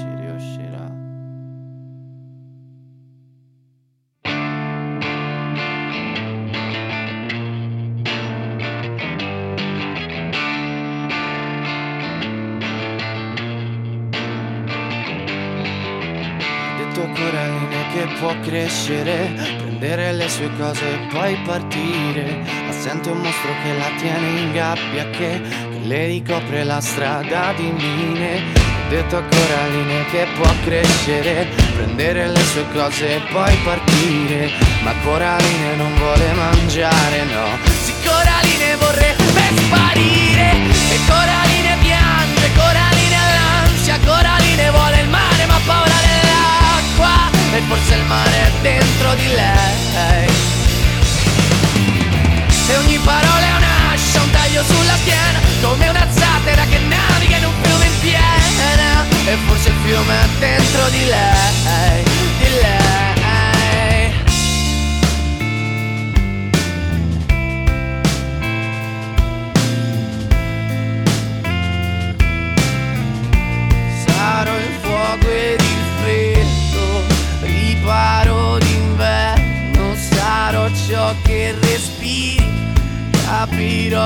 può 18.21 18.35
crescere, 18.41 19.33
prendere 19.57 20.13
le 20.13 20.29
sue 20.29 20.49
cose 20.55 20.85
e 20.93 21.07
poi 21.11 21.35
partire. 21.43 22.43
Ma 22.67 22.71
sente 22.71 23.09
un 23.09 23.17
mostro 23.17 23.51
che 23.63 23.73
la 23.75 23.89
tiene 23.97 24.39
in 24.39 24.51
gabbia, 24.53 25.09
che, 25.09 25.41
che 25.41 25.79
le 25.81 26.05
ricopre 26.05 26.63
la 26.63 26.79
strada 26.79 27.51
di 27.55 27.71
mine. 27.71 28.43
Ho 28.85 28.89
detto 28.89 29.17
a 29.17 29.23
Coraline 29.23 30.05
che 30.11 30.27
può 30.35 30.47
crescere, 30.63 31.47
prendere 31.73 32.27
le 32.27 32.43
sue 32.43 32.65
cose 32.71 33.15
e 33.15 33.21
poi 33.31 33.55
partire. 33.63 34.51
Ma 34.83 34.93
Coraline 35.03 35.75
non 35.77 35.91
vuole 35.95 36.31
mangiare, 36.33 37.23
no. 37.23 37.57
Sì, 37.81 37.93
Coraline 38.05 38.75
vorrebbe 38.75 39.41
sparire. 39.65 40.51
E 40.91 40.97
Coraline 41.07 41.75
piange, 41.81 42.51
Coraline 42.53 43.15
ha 43.15 43.33
l'ansia, 43.33 43.97
Coraline 44.05 44.69
vuole 44.69 45.01
il 45.01 45.09
mare 45.09 45.30
E 47.53 47.61
forse 47.67 47.95
il 47.95 48.03
mare 48.05 48.31
è 48.31 48.51
dentro 48.61 49.13
di 49.15 49.27
lei. 49.27 50.29
E 52.67 52.77
ogni 52.77 52.97
parola 52.99 53.45
è 53.45 53.55
un'ascia, 53.57 54.21
un 54.21 54.29
taglio 54.31 54.63
sulla 54.63 54.95
schiena 54.95 55.39
Come 55.61 55.89
una 55.89 56.07
zattera 56.09 56.63
che 56.63 56.79
naviga 56.79 57.35
in 57.35 57.45
un 57.45 57.53
fiume 57.61 57.85
in 57.85 57.99
piena 57.99 59.05
E 59.25 59.37
forse 59.45 59.69
il 59.69 59.75
fiume 59.83 60.13
è 60.13 60.27
dentro 60.39 60.87
di 60.87 61.05
lei, 61.05 62.03
di 62.37 62.49
lei 62.61 62.90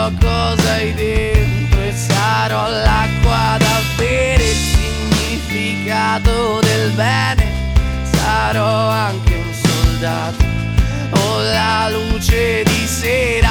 Cosa 0.06 0.74
hai 0.74 0.93
dentro 0.93 1.82
E 1.82 1.91
sarò 1.91 2.70
l'acqua 2.70 3.58
da 3.58 3.82
bere 3.97 4.43
Il 4.43 4.56
significato 4.56 6.60
del 6.62 6.91
bene. 6.91 7.51
Sarò 8.03 8.89
anche 8.89 9.34
un 9.34 9.51
soldato 9.51 10.45
O 11.12 11.41
la 11.41 11.89
luce 11.89 12.62
di 12.64 12.86
sera 12.86 13.45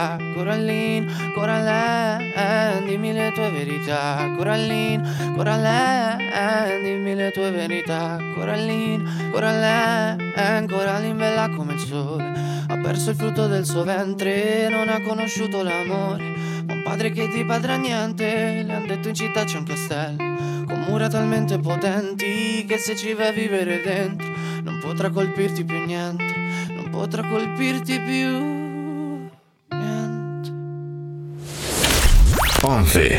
verità, 0.00 0.16
Corallina, 0.34 1.32
Coraline, 1.34 2.82
dimmi 2.86 3.12
le 3.12 3.32
tue 3.32 3.50
verità, 3.50 4.32
Corallina, 4.36 5.32
Coraline, 5.34 6.80
dimmi 6.82 7.14
le 7.14 7.30
tue 7.30 7.50
verità, 7.50 8.18
Corallina, 8.34 9.10
Coraline, 9.30 10.66
Coraline 10.66 11.14
bella 11.14 11.48
come 11.50 11.74
il 11.74 11.78
sole, 11.78 12.32
ha 12.68 12.78
perso 12.78 13.10
il 13.10 13.16
frutto 13.16 13.46
del 13.46 13.66
suo 13.66 13.84
ventre, 13.84 14.68
non 14.68 14.88
ha 14.88 15.00
conosciuto 15.02 15.62
l'amore, 15.62 16.24
un 16.68 16.82
padre 16.82 17.10
che 17.10 17.28
ti 17.28 17.44
padrà 17.44 17.76
niente, 17.76 18.62
le 18.62 18.72
han 18.72 18.86
detto 18.86 19.08
in 19.08 19.14
città 19.14 19.44
c'è 19.44 19.58
un 19.58 19.64
castello, 19.64 20.64
con 20.66 20.84
mura 20.88 21.08
talmente 21.08 21.58
potenti 21.58 22.64
che 22.66 22.78
se 22.78 22.96
ci 22.96 23.12
vai 23.12 23.28
a 23.28 23.32
vivere 23.32 23.82
dentro 23.82 24.28
non 24.62 24.78
potrà 24.78 25.10
colpirti 25.10 25.64
più 25.64 25.84
niente, 25.84 26.24
non 26.68 26.90
potrà 26.90 27.26
colpirti 27.26 27.98
più. 28.00 28.59
11. 32.62 33.18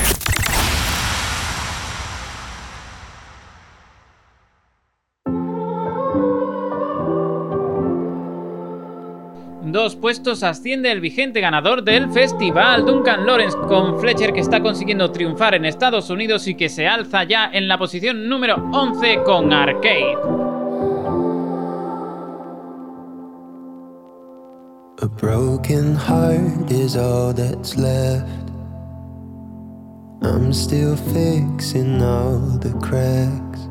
Dos 9.64 9.96
puestos 9.96 10.44
asciende 10.44 10.92
el 10.92 11.00
vigente 11.00 11.39
ganador 11.39 11.84
del 11.84 12.12
festival, 12.12 12.86
Duncan 12.86 13.26
Lawrence, 13.26 13.58
con 13.68 14.00
Fletcher 14.00 14.34
que 14.34 14.42
está 14.42 14.62
consiguiendo 14.62 15.12
triunfar 15.12 15.56
en 15.56 15.66
Estados 15.66 16.10
Unidos 16.10 16.48
y 16.48 16.56
que 16.56 16.68
se 16.70 16.88
alza 16.88 17.24
ya 17.24 17.50
en 17.52 17.68
la 17.68 17.78
posición 17.78 18.28
número 18.28 18.56
11 18.74 19.24
con 19.24 19.54
Arcade. 19.54 20.18
A 25.02 25.08
broken 25.08 25.96
heart 25.96 26.70
is 26.70 26.96
all 26.96 27.34
that's 27.34 27.76
left. 27.76 28.41
I'm 30.24 30.53
still 30.53 30.95
fixing 30.95 31.99
all 32.03 32.38
the 32.38 32.74
cracks. 32.80 33.61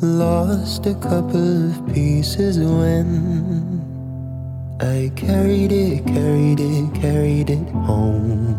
Lost 0.00 0.86
a 0.86 0.94
couple 0.94 1.70
of 1.70 1.86
pieces 1.92 2.58
when 2.58 3.84
I 4.80 5.12
carried 5.16 5.72
it, 5.72 6.06
carried 6.06 6.58
it, 6.60 6.94
carried 6.94 7.50
it 7.50 7.68
home. 7.68 8.56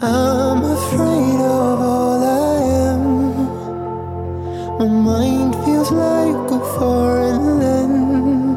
I'm 0.00 0.64
afraid 0.64 1.38
of 1.38 1.80
all 1.82 2.24
I 2.24 2.62
am. 2.88 3.04
My 4.78 4.88
mind 4.88 5.54
feels 5.66 5.90
like 5.92 6.50
a 6.50 6.60
foreign 6.78 7.58
land. 7.58 8.56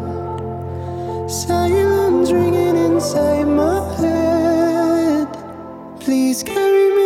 Silence 1.29 2.31
ringing 2.31 2.77
inside 2.77 3.47
my 3.47 3.81
head. 3.95 4.16
Please 6.07 6.41
carry 6.41 6.89
me, 6.95 6.96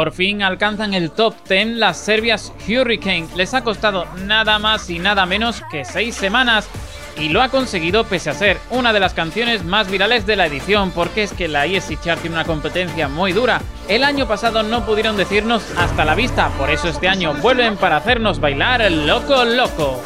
Por 0.00 0.12
fin 0.12 0.42
alcanzan 0.42 0.94
el 0.94 1.10
top 1.10 1.34
10 1.46 1.76
las 1.76 1.98
serbias 1.98 2.54
Hurricane. 2.66 3.28
Les 3.36 3.52
ha 3.52 3.62
costado 3.62 4.06
nada 4.24 4.58
más 4.58 4.88
y 4.88 4.98
nada 4.98 5.26
menos 5.26 5.62
que 5.70 5.84
6 5.84 6.14
semanas. 6.14 6.66
Y 7.18 7.28
lo 7.28 7.42
ha 7.42 7.50
conseguido 7.50 8.04
pese 8.04 8.30
a 8.30 8.32
ser 8.32 8.56
una 8.70 8.94
de 8.94 9.00
las 9.00 9.12
canciones 9.12 9.62
más 9.62 9.90
virales 9.90 10.24
de 10.24 10.36
la 10.36 10.46
edición, 10.46 10.90
porque 10.92 11.24
es 11.24 11.34
que 11.34 11.48
la 11.48 11.66
ESC 11.66 12.00
Chart 12.00 12.18
tiene 12.18 12.36
una 12.36 12.46
competencia 12.46 13.08
muy 13.08 13.34
dura. 13.34 13.60
El 13.88 14.02
año 14.02 14.26
pasado 14.26 14.62
no 14.62 14.86
pudieron 14.86 15.18
decirnos 15.18 15.62
hasta 15.76 16.06
la 16.06 16.14
vista, 16.14 16.48
por 16.56 16.70
eso 16.70 16.88
este 16.88 17.06
año 17.06 17.34
vuelven 17.34 17.76
para 17.76 17.98
hacernos 17.98 18.40
bailar 18.40 18.90
loco 18.90 19.44
loco. 19.44 20.02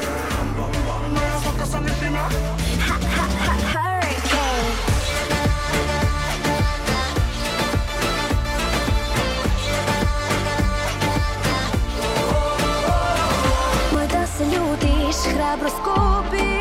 храбро 15.32 15.68
скопи 15.68 16.53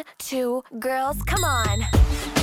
One, 0.00 0.06
two, 0.18 0.64
girls, 0.78 1.22
come 1.24 1.44
on. 1.44 2.39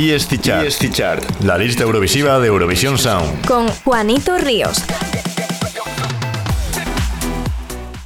EST 0.00 0.40
Chart. 0.40 0.64
EST 0.64 0.92
Chart. 0.92 1.40
La 1.40 1.58
lista 1.58 1.82
Eurovisiva 1.82 2.38
de 2.38 2.46
Eurovisión 2.46 2.96
Sound. 2.96 3.44
Con 3.48 3.66
Juanito 3.66 4.38
Ríos. 4.38 4.84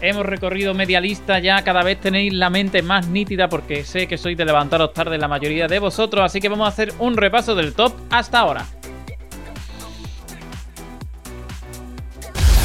Hemos 0.01 0.24
recorrido 0.24 0.72
media 0.72 1.01
lista 1.01 1.38
ya, 1.38 1.62
cada 1.62 1.82
vez 1.82 2.01
tenéis 2.01 2.32
la 2.32 2.49
mente 2.49 2.80
más 2.80 3.09
nítida 3.09 3.51
porque 3.51 3.84
sé 3.84 4.07
que 4.07 4.16
sois 4.16 4.38
de 4.38 4.47
levantaros 4.47 4.95
tarde 4.95 5.18
la 5.18 5.28
mayoría 5.28 5.68
de 5.68 5.78
vosotros, 5.80 6.24
así 6.24 6.40
que 6.40 6.49
vamos 6.49 6.64
a 6.64 6.68
hacer 6.68 6.95
un 6.99 7.14
repaso 7.14 7.55
del 7.55 7.74
top 7.74 7.93
hasta 8.09 8.38
ahora. 8.38 8.64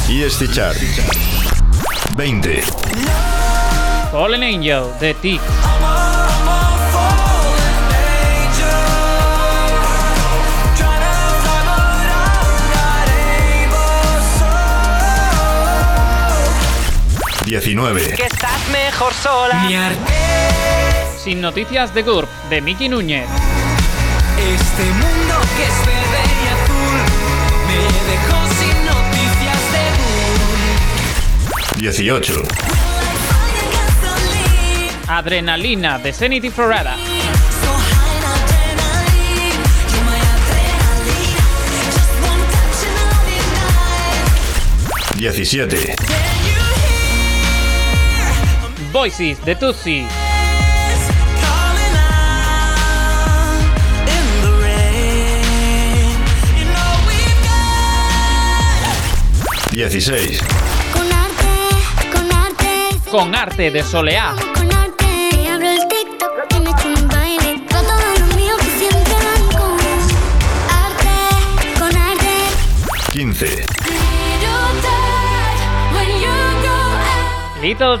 EST 0.08 0.50
Chart. 0.54 0.78
20. 2.16 2.62
Fallen 4.10 4.42
Angel 4.42 4.84
de 4.98 5.12
T. 5.12 5.38
19. 17.48 18.14
Que 18.14 18.24
estás 18.24 18.68
mejor 18.70 19.14
sola. 19.14 19.66
Sin 21.18 21.40
noticias 21.40 21.94
de 21.94 22.02
GURP 22.02 22.28
de 22.50 22.60
Miki 22.60 22.90
Núñez. 22.90 23.26
Este 24.36 24.84
mundo 24.84 25.34
que 25.56 25.64
es 25.64 25.78
verde 25.86 26.22
y 26.44 26.48
azul 26.52 27.00
me 27.66 27.80
dejó 28.12 28.38
sin 28.60 28.76
noticias 28.84 29.60
de 31.72 31.80
18. 31.80 32.42
Adrenalina 35.08 35.98
de 35.98 36.12
Zenith 36.12 36.52
Florada. 36.52 36.96
17. 45.18 45.96
Voices 48.92 49.44
de 49.44 49.54
Tutsi. 49.54 50.06
Dieciséis. 59.70 60.40
Con 60.92 61.06
arte, 61.12 62.10
con 62.12 62.32
arte, 62.32 63.10
Con 63.10 63.34
arte 63.34 63.70
de 63.70 63.82
Soleá. 63.82 64.34
con 64.54 64.72
arte. 64.72 65.04
Te 65.30 65.48
abro 65.48 65.68
el 65.68 65.78
TikTok 65.88 66.60
me 66.62 66.70
echo 66.70 66.88
un 66.88 67.08
baile. 67.08 67.62
Trato 67.68 67.96
de 67.96 68.18
lo 68.20 68.26
mío 68.36 68.56
que 68.56 68.78
siempre 68.78 69.14
van 69.14 69.46
con 69.52 69.78
arte, 70.70 71.78
con 71.78 71.96
arte. 71.96 73.12
15. 73.12 73.67
When 77.60 77.76
the 77.76 77.98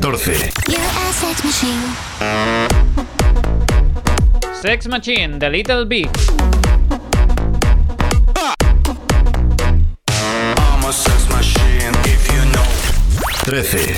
14. 0.00 0.34
You're 0.68 0.80
a 0.80 1.12
sex 1.12 1.44
machine. 1.44 1.82
Sex 4.54 4.88
Machine 4.88 5.38
de 5.38 5.50
Little 5.50 5.84
Big. 5.84 6.08
I'm 10.56 10.84
a 10.84 10.92
sex 10.92 11.28
machine 11.28 11.94
if 12.04 12.26
you 12.32 12.42
know. 12.52 12.64
13. 13.44 13.96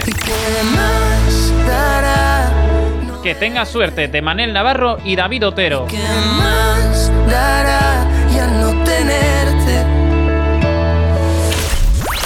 más 0.75 1.53
dará? 1.65 2.53
Que 3.23 3.37
tenga 3.37 3.65
suerte 3.65 4.09
de 4.09 4.21
Manel 4.21 4.53
Navarro 4.53 4.99
y 5.05 5.15
David 5.15 5.47
Otero. 5.47 5.87
¿Qué 5.87 6.03
más 6.37 7.13
dará 7.29 7.80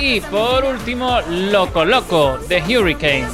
Y 0.00 0.20
por 0.22 0.64
último, 0.64 1.20
Loco 1.28 1.84
Loco 1.84 2.38
de 2.48 2.62
Hurricane. 2.62 3.26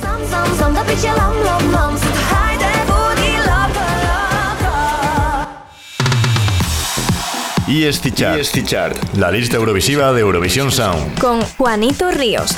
EST 7.68 8.14
Chart. 8.14 8.40
EST 8.40 8.64
Chart. 8.66 8.96
La 9.14 9.30
lista 9.30 9.56
Eurovisiva 9.58 10.12
de 10.12 10.20
Eurovisión 10.20 10.72
Sound. 10.72 11.16
Con 11.20 11.40
Juanito 11.42 12.10
Ríos. 12.10 12.56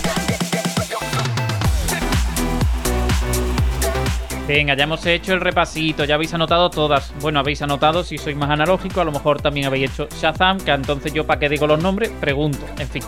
Venga, 4.47 4.75
ya 4.75 4.85
hemos 4.85 5.05
hecho 5.07 5.35
el 5.35 5.41
repasito, 5.41 6.05
ya 6.05 6.15
habéis 6.15 6.33
anotado 6.33 6.71
todas. 6.71 7.13
Bueno, 7.21 7.41
habéis 7.41 7.63
anotado, 7.63 8.05
si 8.05 8.17
sois 8.17 8.37
más 8.37 8.49
analógico, 8.49 9.01
a 9.01 9.05
lo 9.05 9.11
mejor 9.11 9.43
también 9.43 9.67
habéis 9.67 9.91
hecho 9.91 10.09
Shazam, 10.21 10.59
que 10.59 10.71
entonces 10.71 11.13
yo 11.13 11.27
para 11.27 11.41
qué 11.41 11.49
digo 11.49 11.67
los 11.67 11.83
nombres, 11.83 12.11
pregunto. 12.21 12.65
En 12.79 12.89
fin. 12.89 13.03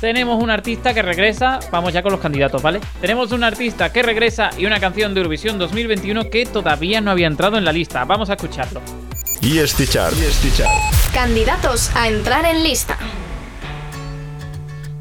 Tenemos 0.00 0.42
un 0.42 0.50
artista 0.50 0.94
que 0.94 1.02
regresa, 1.02 1.60
vamos 1.70 1.92
ya 1.92 2.02
con 2.02 2.12
los 2.12 2.20
candidatos, 2.20 2.62
¿vale? 2.62 2.80
Tenemos 3.00 3.32
un 3.32 3.44
artista 3.44 3.92
que 3.92 4.02
regresa 4.02 4.50
y 4.58 4.66
una 4.66 4.80
canción 4.80 5.14
de 5.14 5.20
Eurovisión 5.20 5.58
2021 5.58 6.30
que 6.30 6.46
todavía 6.46 7.00
no 7.00 7.10
había 7.10 7.26
entrado 7.26 7.58
en 7.58 7.64
la 7.64 7.72
lista. 7.72 8.04
Vamos 8.04 8.30
a 8.30 8.34
escucharlo. 8.34 8.80
EST 9.42 9.88
Chart. 9.88 10.14
EST 10.14 10.56
Chart. 10.56 10.70
Candidatos 11.12 11.94
a 11.94 12.08
entrar 12.08 12.44
en 12.46 12.64
lista. 12.64 12.98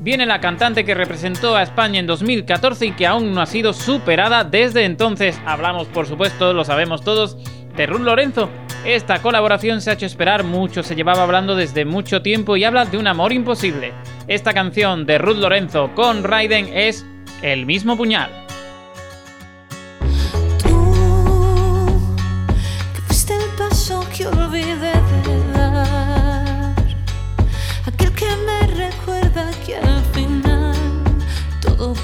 Viene 0.03 0.25
la 0.25 0.41
cantante 0.41 0.83
que 0.83 0.95
representó 0.95 1.55
a 1.55 1.63
España 1.63 1.97
en 1.97 2.07
2014 2.07 2.87
y 2.87 2.91
que 2.91 3.07
aún 3.07 3.33
no 3.33 3.39
ha 3.39 3.45
sido 3.45 3.71
superada 3.71 4.43
desde 4.43 4.83
entonces. 4.83 5.39
Hablamos, 5.45 5.87
por 5.87 6.07
supuesto, 6.07 6.51
lo 6.51 6.65
sabemos 6.65 7.05
todos, 7.05 7.37
de 7.77 7.85
Ruth 7.85 8.01
Lorenzo. 8.01 8.49
Esta 8.83 9.21
colaboración 9.21 9.79
se 9.79 9.91
ha 9.91 9.93
hecho 9.93 10.05
esperar 10.05 10.43
mucho, 10.43 10.83
se 10.83 10.97
llevaba 10.97 11.23
hablando 11.23 11.55
desde 11.55 11.85
mucho 11.85 12.21
tiempo 12.21 12.57
y 12.57 12.65
habla 12.65 12.83
de 12.83 12.97
un 12.97 13.07
amor 13.07 13.31
imposible. 13.31 13.93
Esta 14.27 14.53
canción 14.53 15.05
de 15.05 15.19
Ruth 15.19 15.37
Lorenzo 15.37 15.89
con 15.95 16.25
Raiden 16.25 16.69
es 16.73 17.05
El 17.41 17.65
mismo 17.65 17.95
puñal. 17.95 18.42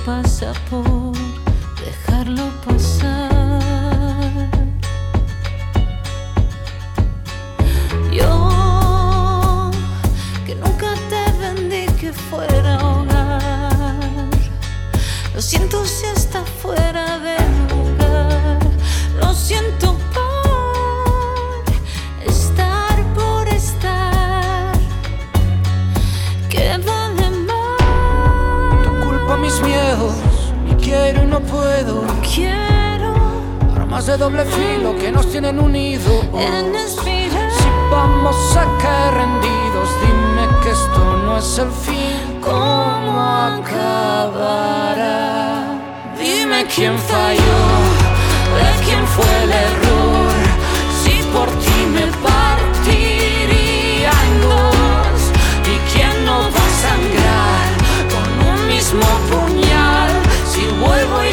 Pasa 0.10 0.52
por 0.72 1.14
dejarlo 1.86 2.46
pasar. 2.66 3.60
Yo 8.12 9.70
que 10.46 10.56
nunca 10.56 10.90
te 11.12 11.24
vendí 11.42 11.86
que 12.02 12.12
fuera 12.12 12.72
hogar. 12.88 14.30
Lo 15.36 15.42
siento 15.42 15.86
si 15.86 16.08
está 16.08 16.42
fuera 16.62 17.06
de 17.28 17.38
lugar. 17.70 18.60
Lo 19.20 19.32
siento 19.36 19.99
quiero 30.90 31.24
y 31.24 31.28
no 31.28 31.40
puedo. 31.42 32.04
Quiero 32.34 33.14
Armas 33.76 34.08
de 34.08 34.18
doble 34.18 34.44
filo 34.46 34.98
que 34.98 35.12
nos 35.12 35.30
tienen 35.32 35.60
unidos. 35.60 36.26
Si 36.98 37.68
vamos 37.92 38.58
a 38.58 38.66
caer 38.82 39.14
rendidos, 39.14 39.90
dime 40.02 40.48
que 40.64 40.72
esto 40.72 41.02
no 41.26 41.38
es 41.38 41.58
el 41.60 41.72
fin. 41.72 42.42
¿Cómo 42.42 43.22
acabará? 43.54 44.64
Dime 46.20 46.66
quién 46.74 46.98
falló, 46.98 47.62
de 48.58 48.70
quién 48.86 49.06
fue 49.16 49.32
el 49.44 49.52
error. 49.52 50.32
Si 51.02 51.14
por 51.34 51.50
ti 51.64 51.80
me 51.96 52.06
partiría 52.30 54.12
en 54.28 54.34
dos, 54.42 55.20
y 55.72 55.76
quién 55.92 56.16
no 56.26 56.38
va 56.56 56.64
a 56.70 56.74
sangrar 56.86 57.68
con 58.14 58.28
un 58.50 58.58
mismo 58.68 59.08
puñal. 59.30 59.49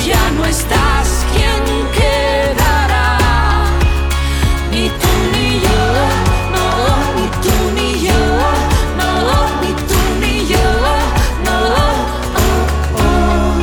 Ya 0.05 0.31
no 0.33 0.45
estás, 0.45 1.27
¿quién 1.33 1.63
quedará? 1.93 3.19
Ni 4.71 4.89
tú 4.89 5.09
ni 5.33 5.61
yo, 5.61 5.83
no, 6.55 6.65
ni 7.17 7.27
tú 7.43 7.55
ni 7.75 7.89
yo, 8.07 8.21
no, 8.99 9.11
ni 9.63 9.73
tú 9.89 10.01
ni 10.21 10.47
yo, 10.47 10.69
no, 11.45 11.57
oh, 11.75 11.97
oh. 12.99 13.55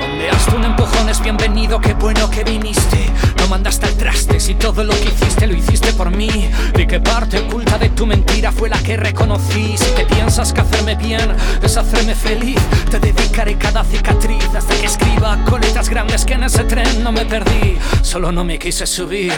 Donde 0.00 0.30
has 0.30 0.48
un 0.48 0.64
empujón 0.64 1.08
es 1.08 1.20
bienvenido, 1.20 1.80
qué 1.80 1.94
bueno 1.94 2.30
que 2.30 2.44
viniste. 2.44 3.10
Mandaste 3.54 3.86
al 3.86 3.94
traste 3.94 4.40
si 4.40 4.56
todo 4.56 4.82
lo 4.82 4.92
que 4.94 5.04
hiciste 5.04 5.46
lo 5.46 5.54
hiciste 5.54 5.92
por 5.92 6.10
mí. 6.10 6.50
¿De 6.74 6.88
qué 6.88 6.98
parte 6.98 7.38
oculta 7.38 7.78
de 7.78 7.88
tu 7.90 8.04
mentira 8.04 8.50
fue 8.50 8.68
la 8.68 8.78
que 8.78 8.96
reconocí? 8.96 9.76
Si 9.78 9.92
te 9.94 10.04
piensas 10.06 10.52
que 10.52 10.62
hacerme 10.62 10.96
bien 10.96 11.32
es 11.62 11.76
hacerme 11.76 12.16
feliz, 12.16 12.58
te 12.90 12.98
dedicaré 12.98 13.56
cada 13.56 13.84
cicatriz 13.84 14.44
hasta 14.56 14.74
que 14.74 14.86
escriba 14.86 15.38
con 15.48 15.60
letras 15.60 15.88
grandes 15.88 16.24
que 16.24 16.32
en 16.32 16.42
ese 16.42 16.64
tren 16.64 17.04
no 17.04 17.12
me 17.12 17.26
perdí. 17.26 17.78
Solo 18.02 18.32
no 18.32 18.42
me 18.42 18.58
quise 18.58 18.88
subir. 18.88 19.32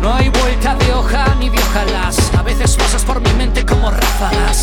No 0.00 0.14
hay 0.14 0.30
vuelta 0.30 0.74
de 0.76 0.94
hoja 0.94 1.34
ni 1.38 1.50
de 1.50 1.58
ojalás. 1.58 2.16
A 2.38 2.42
veces 2.42 2.74
pasas 2.74 3.04
por 3.04 3.20
mi 3.20 3.32
mente 3.34 3.66
como 3.66 3.90
ráfagas. 3.90 4.62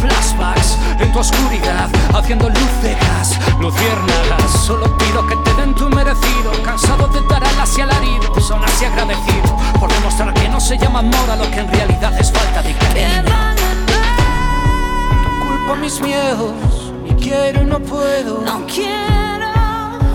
Flashbacks 0.00 0.78
en 1.00 1.12
tu 1.12 1.18
oscuridad, 1.18 1.88
haciendo 2.14 2.48
luz 2.48 2.82
de 2.82 2.94
gas, 2.94 3.36
luciérnagas. 3.60 4.64
Solo 4.64 4.96
pido 4.96 5.26
que 5.26 5.34
te 5.36 5.54
den 5.60 5.74
tu 5.74 5.88
merecido. 5.90 6.52
Cansado 6.64 7.08
de 7.08 7.20
dar 7.28 7.44
alas 7.44 7.76
y 7.76 7.80
aún 8.50 8.64
así 8.64 8.84
agradecido 8.84 9.56
por 9.78 9.92
demostrar 9.92 10.34
que 10.34 10.48
no 10.48 10.60
se 10.60 10.76
llama 10.76 10.98
amor 11.00 11.30
a 11.30 11.36
lo 11.36 11.50
que 11.50 11.60
en 11.60 11.68
realidad 11.68 12.12
es 12.18 12.30
falta 12.30 12.62
de 12.62 12.74
cariño. 12.74 13.22
Culpo 15.40 15.76
mis 15.76 16.00
miedos, 16.00 16.92
y 17.08 17.14
quiero 17.14 17.62
y 17.62 17.66
no 17.66 17.78
puedo. 17.80 18.40
No 18.44 18.66
quiero 18.66 19.46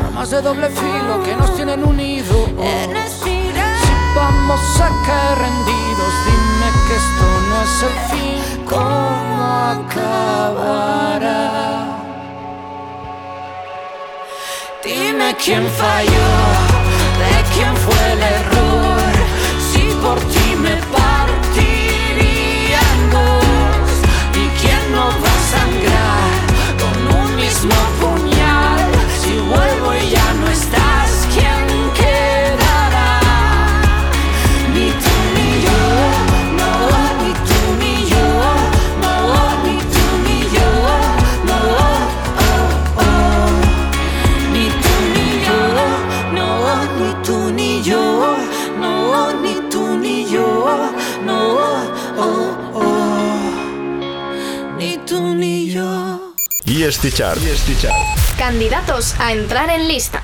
Armas 0.08 0.30
de 0.32 0.42
doble 0.42 0.70
filo 0.70 1.24
que 1.24 1.36
nos 1.36 1.56
tienen 1.56 1.84
unidos. 1.84 2.50
Si 3.24 3.52
vamos 4.16 4.82
a 4.82 4.90
caer 5.06 5.38
rendidos, 5.38 6.14
dime 6.26 6.70
que 6.88 6.96
esto 6.96 7.26
no 7.50 7.62
es 7.62 7.84
el 7.84 7.96
fin. 8.10 8.40
¿Cómo 8.66 9.44
acabará? 9.76 11.38
Dime 14.84 15.36
quién 15.44 15.68
falló, 15.68 16.30
quién 17.58 17.76
fue 17.76 18.12
el 18.14 18.22
error. 18.22 19.12
Si 19.72 19.84
por 20.02 20.20
ti 20.20 20.56
me 20.56 20.87
Candidatos 58.38 59.14
a 59.20 59.34
entrar 59.34 59.70
en 59.70 59.90
lista. 59.90 60.24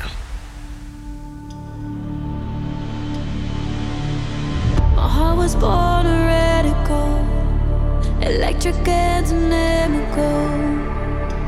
My 4.95 5.01
heart 5.01 5.37
was 5.37 5.55
born 5.55 6.05
ready 6.25 6.69
to 6.69 6.75
go. 6.87 8.25
Electric 8.25 8.75
and 8.87 9.27
inimical. 9.29 10.93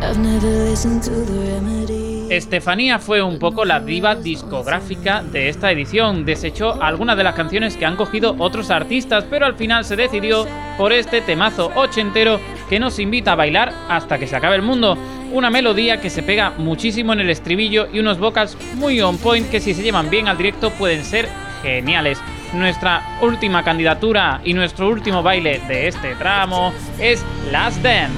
I've 0.02 0.20
never 0.20 0.70
listened 0.70 1.02
to 1.04 1.12
the 1.12 1.32
remedy. 1.32 2.28
Estefanía 2.30 3.00
fue 3.00 3.22
un 3.22 3.40
poco 3.40 3.64
la 3.64 3.80
diva 3.80 4.16
discográfica 4.16 5.24
de 5.24 5.48
esta 5.48 5.72
edición. 5.72 6.26
Desechó 6.26 6.82
algunas 6.84 7.16
de 7.16 7.24
las 7.24 7.36
canciones 7.36 7.78
que 7.78 7.86
han 7.86 7.96
cogido 7.96 8.36
otros 8.38 8.70
artistas, 8.70 9.24
pero 9.30 9.46
al 9.46 9.56
final 9.56 9.86
se 9.86 9.96
decidió 9.96 10.46
por 10.78 10.92
este 10.92 11.22
temazo 11.22 11.72
ochentero 11.76 12.42
que 12.70 12.80
nos 12.80 13.00
invita 13.00 13.34
a 13.34 13.36
bailar 13.36 13.74
hasta 13.90 14.18
que 14.18 14.28
se 14.28 14.36
acabe 14.36 14.56
el 14.56 14.62
mundo. 14.62 14.98
Una 15.32 15.50
melodía 15.50 16.00
que 16.02 16.10
se 16.10 16.24
pega 16.24 16.52
muchísimo 16.58 17.14
en 17.14 17.20
el 17.20 17.30
estribillo 17.30 17.88
y 17.92 18.00
unos 18.00 18.20
vocals 18.20 18.58
muy 18.76 19.02
on 19.02 19.18
point 19.18 19.50
que 19.50 19.60
si 19.60 19.74
se 19.74 19.84
llevan 19.84 20.10
bien 20.10 20.28
al 20.28 20.38
directo 20.38 20.72
pueden 20.72 21.04
ser 21.04 21.28
geniales. 21.62 22.20
Nuestra 22.54 23.18
última 23.22 23.64
candidatura 23.64 24.40
y 24.44 24.54
nuestro 24.54 24.88
último 24.88 25.24
baile 25.24 25.62
de 25.68 25.88
este 25.88 26.16
tramo 26.16 26.74
es 27.00 27.26
Last 27.52 27.82
Dance. 27.82 28.18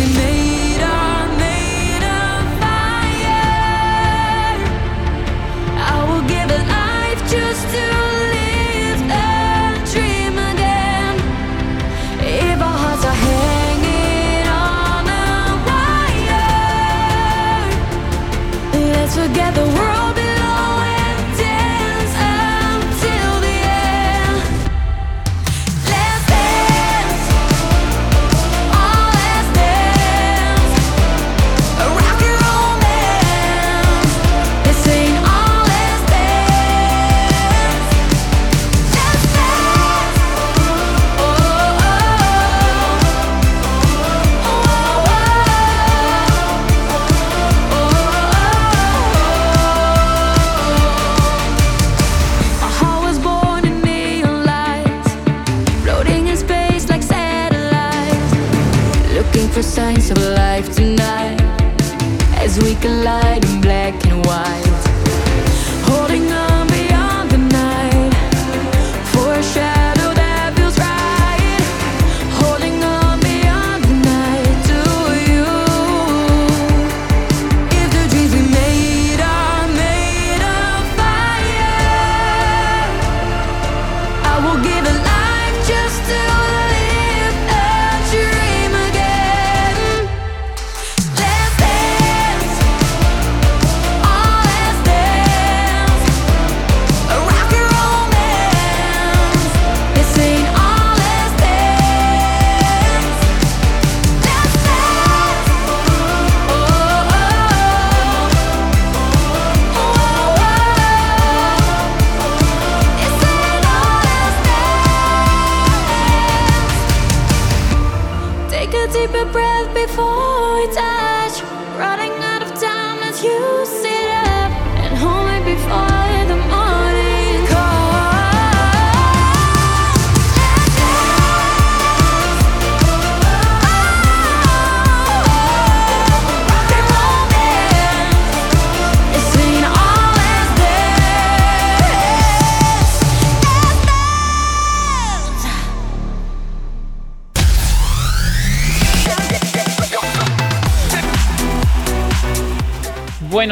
We 0.00 0.06
made 0.14 0.39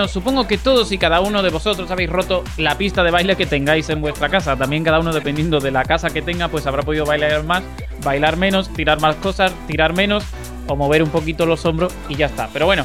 Supongo 0.06 0.46
que 0.46 0.58
todos 0.58 0.92
y 0.92 0.98
cada 0.98 1.20
uno 1.20 1.42
de 1.42 1.50
vosotros 1.50 1.90
habéis 1.90 2.10
roto 2.10 2.44
la 2.56 2.78
pista 2.78 3.02
de 3.02 3.10
baile 3.10 3.36
que 3.36 3.46
tengáis 3.46 3.88
en 3.88 4.00
vuestra 4.00 4.28
casa. 4.28 4.54
También 4.56 4.84
cada 4.84 5.00
uno 5.00 5.12
dependiendo 5.12 5.58
de 5.58 5.70
la 5.70 5.84
casa 5.84 6.10
que 6.10 6.22
tenga, 6.22 6.48
pues 6.48 6.66
habrá 6.66 6.82
podido 6.82 7.04
bailar 7.04 7.42
más, 7.44 7.62
bailar 8.04 8.36
menos, 8.36 8.72
tirar 8.72 9.00
más 9.00 9.16
cosas, 9.16 9.52
tirar 9.66 9.94
menos 9.94 10.24
o 10.68 10.76
mover 10.76 11.02
un 11.02 11.10
poquito 11.10 11.46
los 11.46 11.64
hombros 11.64 11.92
y 12.08 12.16
ya 12.16 12.26
está. 12.26 12.48
Pero 12.52 12.66
bueno, 12.66 12.84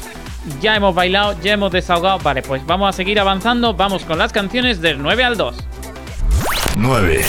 ya 0.60 0.74
hemos 0.74 0.94
bailado, 0.94 1.36
ya 1.40 1.52
hemos 1.52 1.70
desahogado. 1.70 2.18
Vale, 2.18 2.42
pues 2.42 2.64
vamos 2.66 2.88
a 2.88 2.92
seguir 2.92 3.20
avanzando. 3.20 3.74
Vamos 3.74 4.04
con 4.04 4.18
las 4.18 4.32
canciones 4.32 4.80
del 4.80 5.00
9 5.00 5.24
al 5.24 5.36
2. 5.36 5.56
9. 6.76 7.24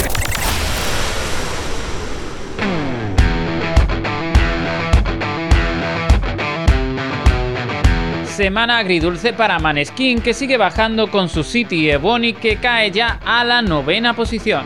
Semana 8.36 8.79
agridulce 8.79 9.31
para 9.31 9.59
Maneskin 9.59 10.19
que 10.19 10.33
sigue 10.33 10.57
bajando 10.57 11.09
con 11.09 11.29
su 11.29 11.41
City 11.41 11.89
Ebony 11.89 12.33
que 12.33 12.57
cae 12.57 12.91
ya 12.91 13.17
a 13.25 13.45
la 13.45 13.61
novena 13.61 14.13
posición. 14.13 14.65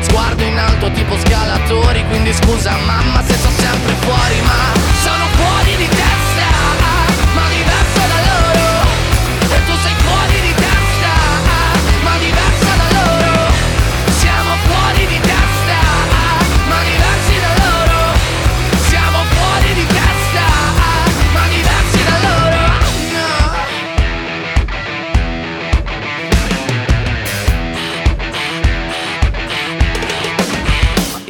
Sguardo 0.00 0.42
in 0.42 0.58
alto 0.58 0.90
tipo 0.92 1.16
scalatori 1.18 2.04
Quindi 2.08 2.32
scusa 2.32 2.76
mamma 2.86 3.22
se 3.24 3.34
sto 3.34 3.50
sempre 3.50 3.94
fuori 4.00 4.40
Ma 4.42 4.72
sono 5.02 5.24
fuori 5.36 5.76
di 5.76 5.88
testa 5.88 6.01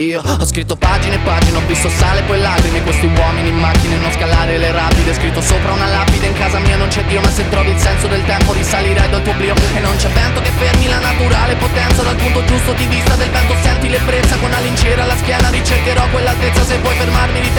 Io 0.02 0.20
ho 0.20 0.44
scritto 0.44 0.74
pagine 0.74 1.14
e 1.14 1.18
pagine, 1.18 1.58
ho 1.58 1.66
visto 1.66 1.88
sale 1.88 2.22
poi 2.22 2.40
lacrime. 2.40 2.82
Questi 2.82 3.06
uomini 3.06 3.50
in 3.50 3.58
macchine, 3.58 3.96
non 3.98 4.10
scalare 4.10 4.58
le 4.58 4.72
rapide. 4.72 5.14
Scritto 5.14 5.40
sopra 5.40 5.70
una 5.72 5.86
lapide, 5.86 6.26
in 6.26 6.34
casa 6.34 6.58
mia 6.58 6.76
non 6.76 6.88
c'è 6.88 7.04
Dio 7.04 7.20
Ma 7.20 7.30
se 7.30 7.48
trovi 7.48 7.70
il 7.70 7.78
senso 7.78 8.08
del 8.08 8.24
tempo 8.24 8.52
risalirai 8.52 9.08
dal 9.10 9.22
tuo 9.22 9.32
oblio 9.32 9.54
E 9.74 9.78
non 9.78 9.94
c'è 9.96 10.08
vento 10.08 10.40
che 10.40 10.50
fermi 10.58 10.88
la 10.88 10.98
naturale 10.98 11.54
potenza. 11.54 12.02
Dal 12.02 12.16
punto 12.16 12.44
giusto 12.46 12.72
di 12.72 12.86
vista 12.86 13.14
del 13.14 13.30
vento 13.30 13.54
senti 13.62 13.88
l'ebbrezza. 13.88 14.36
Con 14.38 14.50
la 14.50 14.58
lincera 14.58 15.04
alla 15.04 15.16
schiena 15.16 15.48
ricercherò 15.50 16.08
quell'altezza. 16.10 16.64
Se 16.64 16.78
vuoi 16.78 16.96
fermarmi 16.96 17.40
di 17.40 17.54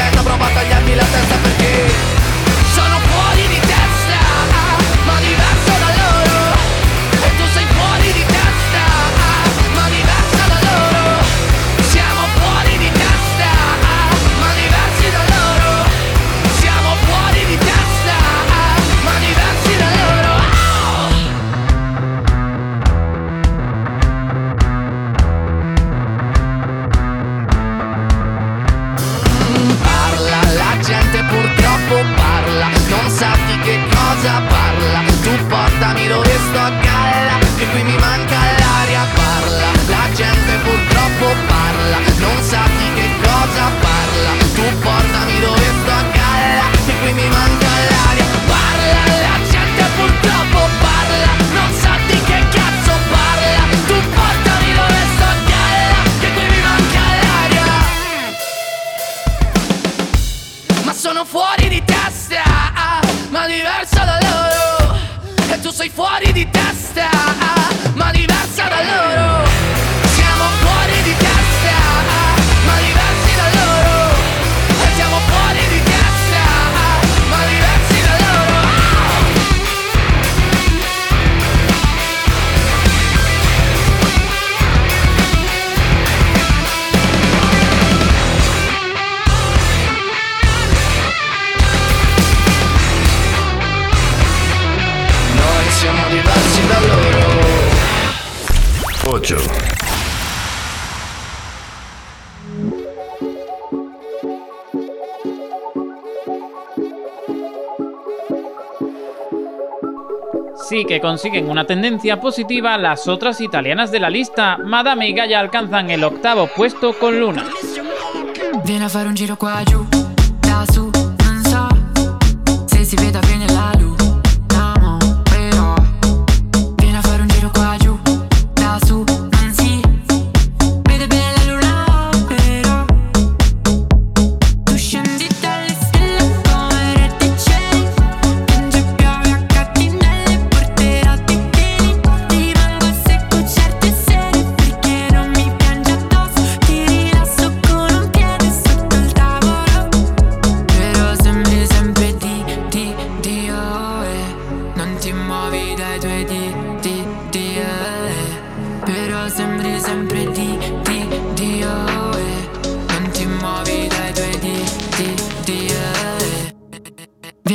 que 110.94 111.02
consiguen 111.02 111.50
una 111.50 111.66
tendencia 111.66 112.20
positiva 112.22 112.78
las 112.78 113.08
otras 113.08 113.41
italianas 113.41 113.89
de 113.91 114.00
la 114.00 114.12
lista. 114.12 114.58
Madame 114.58 115.10
y 115.10 115.14
Gaia 115.14 115.39
alcanzan 115.39 115.89
el 115.89 116.04
octavo 116.04 116.48
puesto 116.56 116.94
con 116.94 117.20
Luna. 117.20 117.46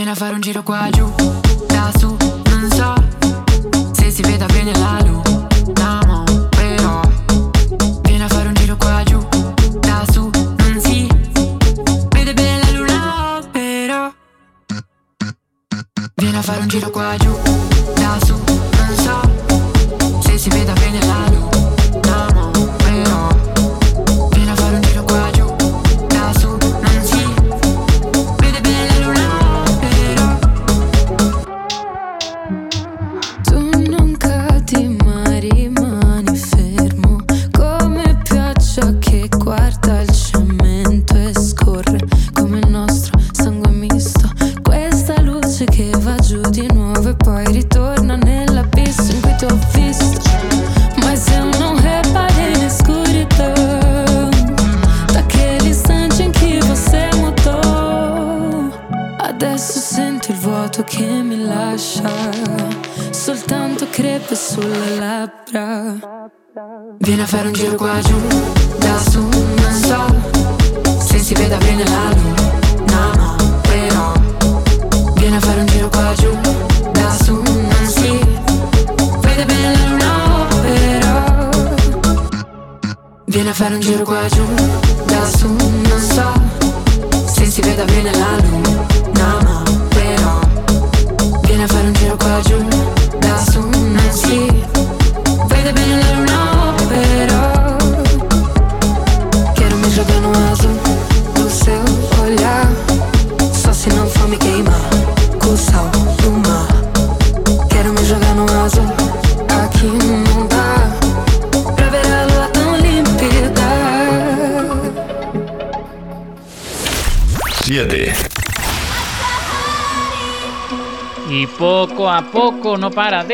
Vieni 0.09 0.21
a 0.23 0.25
fare 0.25 0.37
un 0.37 0.41
giro 0.41 0.63
qua 0.63 0.89
giù, 0.89 1.15
da 1.67 1.93
su, 1.99 2.17
non 2.47 2.71
so 2.73 2.95
se 3.93 4.11
si 4.11 4.23
veda 4.23 4.47
bene 4.47 4.73
la 4.79 5.03
luna, 5.05 6.01
mo, 6.07 6.25
però 6.49 7.01
Vieni 8.05 8.23
a 8.23 8.29
fare 8.29 8.49
un 8.49 8.55
giro 8.55 8.75
qua 8.79 9.03
giù, 9.05 9.19
da 9.81 10.07
su, 10.11 10.31
non 10.33 10.81
si 10.83 11.07
vede 12.09 12.33
bene 12.33 12.73
la 12.87 13.47
però 13.53 14.11
Vieni 16.15 16.37
a 16.39 16.43
fare 16.43 16.61
un 16.61 16.69
giro 16.69 16.89
qua 16.89 17.15
giù, 17.19 17.48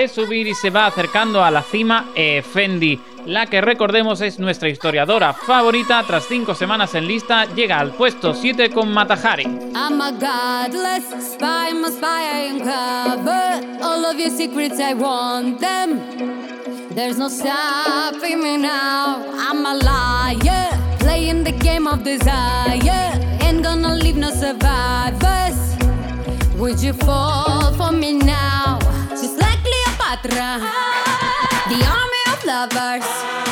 subir 0.09 0.46
y 0.46 0.55
se 0.55 0.70
va 0.70 0.86
acercando 0.86 1.44
a 1.44 1.50
la 1.50 1.62
cima 1.62 2.07
Effendi. 2.14 3.00
La 3.26 3.46
que 3.46 3.62
recordemos 3.62 4.20
es 4.20 4.38
nuestra 4.38 4.68
historiadora 4.68 5.32
favorita, 5.32 6.05
tras 6.07 6.26
cinco 6.26 6.55
semanas 6.55 6.94
en 6.94 7.07
lista, 7.07 7.46
llega 7.55 7.78
al 7.78 7.92
puesto 7.92 8.34
7 8.34 8.68
con 8.68 8.92
Matahari. 8.92 9.44
I'm 9.44 10.00
a 10.00 10.12
godless 10.12 11.05
spy, 11.32 11.72
my 11.72 11.88
spy, 11.88 12.05
I 12.05 12.50
uncover 12.52 13.82
all 13.82 14.05
of 14.05 14.18
your 14.18 14.30
secrets, 14.30 14.78
I 14.78 14.92
want 14.92 15.59
them. 15.59 16.00
There's 16.94 17.16
no 17.16 17.28
stopping 17.28 18.42
me 18.42 18.59
now. 18.59 19.24
I'm 19.38 19.64
a 19.64 19.74
liar, 19.74 20.96
playing 20.98 21.44
the 21.44 21.52
game 21.52 21.86
of 21.86 22.05
desire. 22.05 23.18
Ain't 23.40 23.62
gonna 23.62 23.94
leave 23.94 24.16
no 24.16 24.30
survivors. 24.30 25.74
Would 26.57 26.80
you 26.80 26.92
fall 26.92 27.72
for 27.72 27.90
me 27.90 28.12
now? 28.12 28.84
Just 30.14 30.30
like 30.30 30.32
Cleopatra, 30.32 30.60
the 31.68 31.84
army 31.86 32.22
of 32.28 32.44
lovers. 32.44 33.43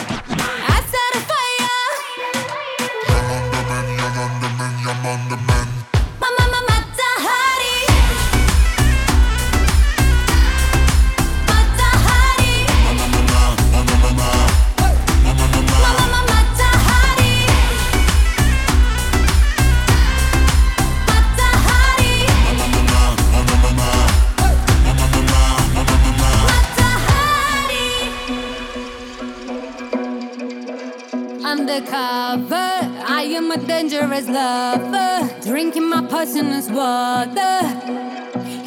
Poisonous 36.22 36.68
water. 36.70 37.66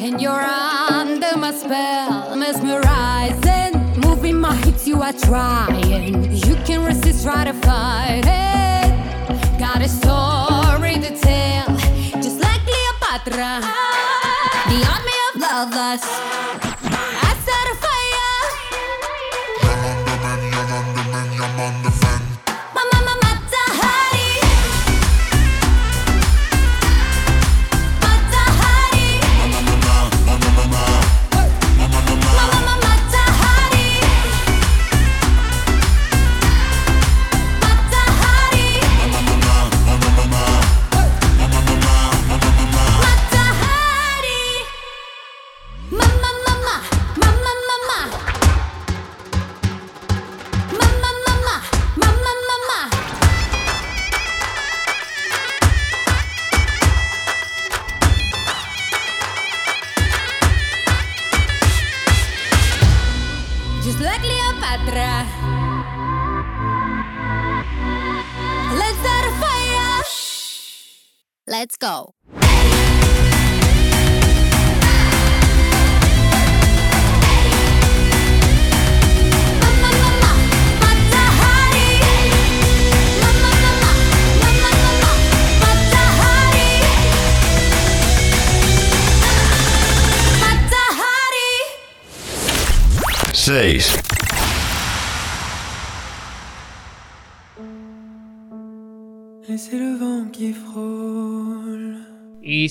And 0.04 0.20
you're 0.20 0.46
under 0.90 1.38
my 1.38 1.52
spell, 1.52 2.36
mesmerizing. 2.36 3.72
Moving 3.98 4.38
my 4.38 4.54
hips, 4.56 4.86
you 4.86 5.00
are 5.00 5.14
trying. 5.14 6.32
You 6.32 6.54
can 6.66 6.84
resist, 6.84 7.24
try 7.24 7.44
to 7.44 7.54
fight 7.54 8.24
it. 8.26 9.58
Got 9.58 9.80
a 9.80 9.88
story 9.88 10.96
to 11.00 11.18
tell, 11.18 11.66
just 12.22 12.40
like 12.40 12.60
Cleopatra. 12.68 13.62
The 14.68 14.80
army 14.92 15.16
of 15.28 15.40
lovers. 15.40 16.35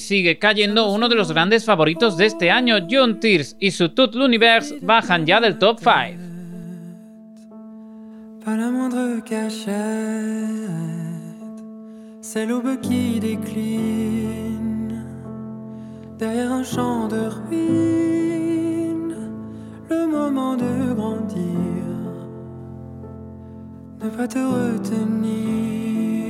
Sigue 0.06 0.38
cayendo 0.40 0.92
uno 0.92 1.10
de 1.10 1.16
los 1.16 1.32
grandes 1.32 1.66
favoritos 1.66 2.16
de 2.16 2.28
este 2.28 2.52
año, 2.52 2.76
John 2.90 3.20
Tears 3.20 3.58
y 3.60 3.72
su 3.72 3.90
Tout 3.90 4.12
l'Univers 4.14 4.74
bajan 4.82 5.26
ya 5.26 5.42
del 5.42 5.58
top 5.58 5.80
5. 5.80 6.26
Pas 8.46 8.56
la 8.56 8.70
moindre 8.70 9.24
cachette. 9.24 9.74
C'est 12.22 12.48
qui 12.82 13.20
décline. 13.20 15.04
Derrière 16.20 16.52
un 16.52 16.64
champ 16.64 17.08
de 17.08 17.22
ruines. 17.50 19.16
Le 19.90 20.06
moment 20.06 20.56
de 20.56 20.94
grandir. 20.94 21.86
Ne 24.04 24.10
pas 24.10 24.28
te 24.28 24.40
retenir. 24.40 26.25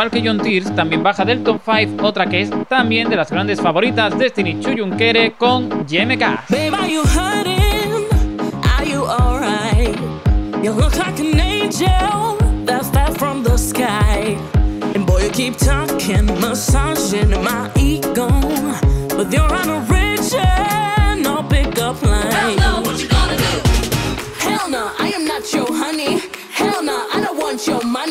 Igual 0.00 0.10
que 0.12 0.26
John 0.26 0.38
Tears, 0.38 0.74
también 0.74 1.02
baja 1.02 1.26
del 1.26 1.42
top 1.42 1.60
5 1.62 2.06
otra 2.06 2.24
que 2.24 2.40
es 2.40 2.50
también 2.70 3.10
de 3.10 3.16
las 3.16 3.30
grandes 3.30 3.60
favoritas, 3.60 4.18
Destiny 4.18 4.58
Chuyunkere 4.58 5.32
con 5.32 5.84
YMK. 5.86 6.48
Babe, 6.48 6.74
are 6.74 6.90
you 6.90 7.02
hurting? 7.02 8.06
Are 8.78 8.90
you 8.90 9.04
alright? 9.04 9.94
You 10.62 10.72
look 10.72 10.96
like 10.96 11.20
an 11.20 11.38
angel 11.38 12.38
that 12.64 12.86
fell 12.94 13.12
from 13.12 13.44
the 13.44 13.58
sky. 13.58 14.38
And 14.94 15.04
boy, 15.04 15.24
you 15.24 15.30
keep 15.32 15.58
talking, 15.58 16.24
massaging 16.40 17.32
my 17.44 17.70
ego. 17.76 18.26
But 19.14 19.30
you're 19.30 19.52
on 19.52 19.68
a 19.68 19.80
region, 19.80 21.22
no 21.22 21.42
pickup 21.42 22.02
line. 22.02 22.32
Hell 22.32 22.56
no, 22.56 22.80
what 22.80 22.98
you 23.02 23.06
gonna 23.06 23.36
do? 23.36 23.60
Hell 24.38 24.70
no, 24.70 24.92
I 24.98 25.12
am 25.14 25.26
not 25.26 25.52
your 25.52 25.68
honey. 25.70 26.22
Hell 26.54 26.82
no, 26.82 27.06
I 27.12 27.20
don't 27.20 27.38
want 27.38 27.66
your 27.66 27.84
money. 27.84 28.09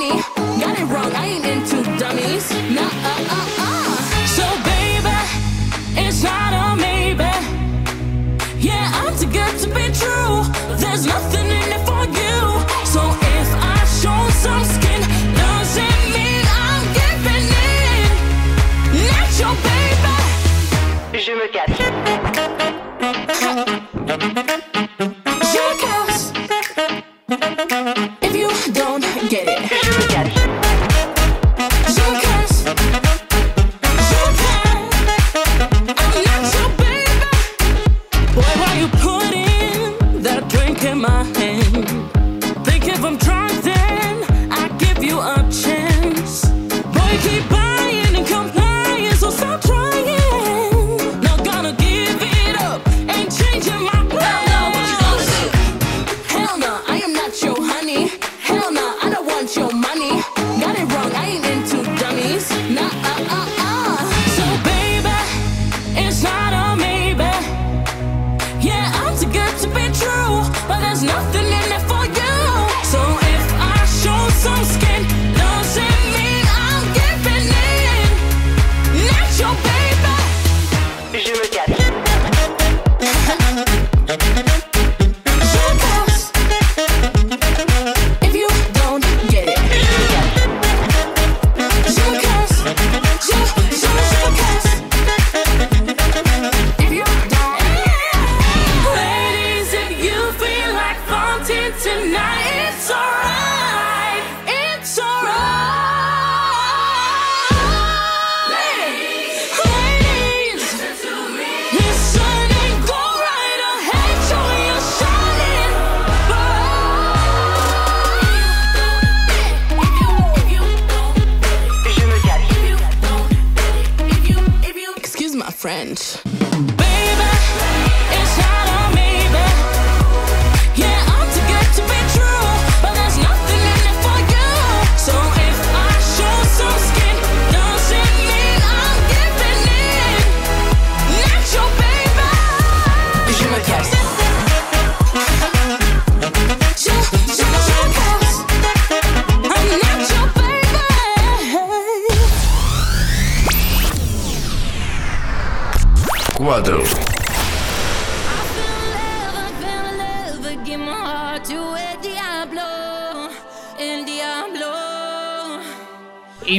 So, 4.25 4.45
baby, 4.63 5.17
it's 5.95 6.23
not 6.23 6.58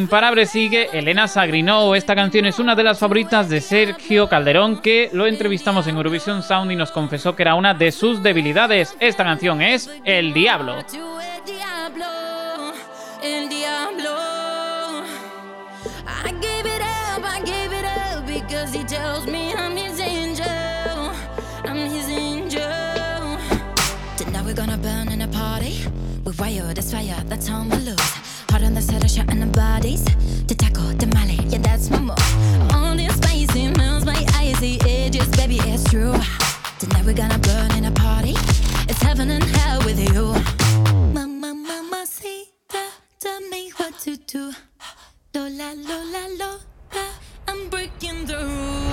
Imparable 0.01 0.47
sigue 0.47 0.89
Elena 0.95 1.29
Sagrinó. 1.29 1.95
Esta 1.95 2.15
canción 2.15 2.47
es 2.47 2.59
una 2.59 2.75
de 2.75 2.83
las 2.83 2.99
favoritas 2.99 3.51
de 3.51 3.61
Sergio 3.61 4.31
Calderón, 4.31 4.81
que 4.81 5.11
lo 5.13 5.27
entrevistamos 5.27 5.87
en 5.87 5.97
Eurovision 5.97 6.43
Sound 6.43 6.73
y 6.73 6.77
nos 6.77 6.91
confesó 6.91 7.37
que 7.37 7.43
era 7.43 7.55
una 7.55 7.75
de 7.75 7.93
sus 7.93 8.23
debilidades. 8.23 8.97
Esta 8.99 9.25
canción 9.25 9.61
es 9.61 9.91
El 10.07 10.33
Diablo. 10.33 10.77
El 13.23 13.49
diablo, 13.51 13.91
that's. 27.29 28.30
Hot 28.51 28.63
the 28.63 28.83
set 28.83 29.05
of 29.05 29.11
shot 29.11 29.31
in 29.31 29.39
the 29.39 29.47
bodies. 29.47 30.03
The 30.49 30.57
taco, 30.57 30.83
the 30.95 31.07
Mali, 31.15 31.39
yeah, 31.51 31.59
that's 31.59 31.89
my 31.89 32.01
move. 32.01 32.75
On 32.75 32.97
this 32.97 33.15
spicy 33.15 33.69
melts 33.79 34.05
my 34.05 34.27
icy 34.35 34.81
edges, 34.83 35.29
baby, 35.37 35.59
it's 35.63 35.85
true. 35.85 36.15
Tonight 36.81 37.05
we're 37.05 37.15
gonna 37.15 37.39
burn 37.39 37.71
in 37.79 37.85
a 37.85 37.93
party. 37.93 38.35
It's 38.89 39.01
heaven 39.03 39.31
and 39.31 39.45
hell 39.45 39.79
with 39.85 40.01
you. 40.01 40.35
Mama, 41.15 41.55
mama, 41.55 42.05
see, 42.07 42.47
tell 43.21 43.41
me 43.53 43.71
what 43.77 43.97
to 44.01 44.17
do. 44.17 44.53
Lola, 45.33 45.75
Lola, 45.77 46.25
Lola, 46.37 47.07
I'm 47.47 47.69
breaking 47.69 48.27
the 48.27 48.37
rules. 48.37 48.90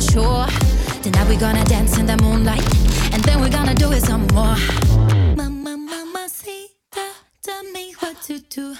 For 0.00 0.12
sure. 0.12 0.46
Tonight 1.02 1.28
we're 1.28 1.40
gonna 1.40 1.64
dance 1.64 1.98
in 1.98 2.06
the 2.06 2.16
moonlight, 2.22 2.62
and 3.12 3.22
then 3.24 3.40
we're 3.40 3.50
gonna 3.50 3.74
do 3.74 3.90
it 3.92 4.02
some 4.02 4.26
more. 4.28 4.56
Mama, 5.36 5.76
mama, 5.76 6.28
see, 6.28 6.68
tell 7.42 7.64
me 7.64 7.94
what 8.00 8.20
to 8.22 8.38
do. 8.38 8.76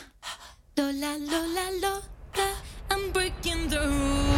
Lola, 0.77 1.17
Lola, 1.19 1.67
Lola, 1.83 2.49
I'm 2.91 3.11
breaking 3.11 3.69
the 3.69 3.81
rules. 3.81 4.38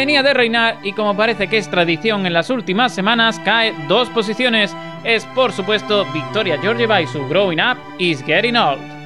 Venía 0.00 0.22
de 0.22 0.32
reinar 0.32 0.78
y 0.82 0.94
como 0.94 1.14
parece 1.14 1.46
que 1.48 1.58
es 1.58 1.68
tradición 1.68 2.24
en 2.24 2.32
las 2.32 2.48
últimas 2.48 2.94
semanas, 2.94 3.38
cae 3.44 3.74
dos 3.86 4.08
posiciones. 4.08 4.74
Es 5.04 5.26
por 5.26 5.52
supuesto 5.52 6.06
Victoria 6.14 6.58
Georgieva 6.58 7.02
y 7.02 7.06
su 7.06 7.28
Growing 7.28 7.60
Up 7.60 7.76
is 7.98 8.24
Getting 8.24 8.56
Old. 8.56 8.99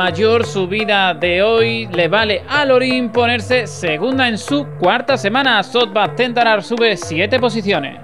Mayor 0.00 0.46
subida 0.46 1.12
de 1.12 1.42
hoy 1.42 1.86
le 1.92 2.08
vale 2.08 2.42
a 2.48 2.64
Lorin 2.64 3.10
ponerse 3.10 3.66
segunda 3.66 4.26
en 4.28 4.38
su 4.38 4.66
cuarta 4.80 5.18
semana. 5.18 5.62
Sotba 5.62 6.16
Tentarar 6.16 6.62
sube 6.62 6.96
7 6.96 7.38
posiciones. 7.38 7.98